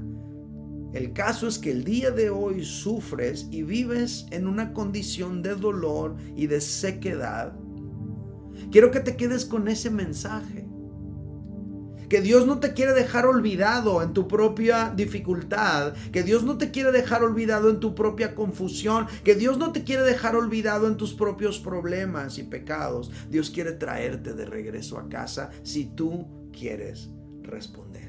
El 0.94 1.14
caso 1.14 1.48
es 1.48 1.58
que 1.58 1.72
el 1.72 1.84
día 1.84 2.12
de 2.12 2.30
hoy 2.30 2.64
sufres 2.64 3.48
y 3.50 3.64
vives 3.64 4.28
en 4.30 4.46
una 4.46 4.72
condición 4.72 5.42
de 5.42 5.56
dolor 5.56 6.16
y 6.36 6.46
de 6.46 6.62
sequedad. 6.62 7.58
Quiero 8.70 8.92
que 8.92 9.00
te 9.00 9.18
quedes 9.18 9.46
con 9.46 9.68
ese 9.68 9.90
mensaje 9.90 10.70
que 12.10 12.22
Dios 12.22 12.46
no 12.46 12.60
te 12.60 12.74
quiere 12.74 12.94
dejar 12.94 13.26
olvidado 13.26 14.02
en 14.02 14.14
tu 14.14 14.28
propia 14.28 14.94
dificultad, 14.96 15.94
que 16.12 16.24
Dios 16.24 16.44
no 16.44 16.58
te 16.58 16.72
quiere 16.72 16.92
dejar 16.92 17.24
olvidado 17.24 17.70
en 17.70 17.80
tu 17.80 17.96
propia 17.96 18.36
confusión, 18.36 19.08
que 19.24 19.36
Dios 19.36 19.58
no 19.58 19.72
te 19.72 19.84
quiere 19.84 20.04
dejar 20.04 20.36
olvidado 20.36 20.88
en 20.88 20.98
tus 20.98 21.14
propios 21.14 21.60
problemas 21.60 22.38
y 22.38 22.44
pecados. 22.44 23.12
Dios 23.30 23.50
quiere 23.50 23.74
traerte 23.74 24.34
de 24.34 24.46
regreso 24.46 24.98
a 24.98 25.10
casa 25.10 25.50
si 25.64 25.86
tú 25.86 26.50
quieres 26.52 27.10
responder. 27.44 28.07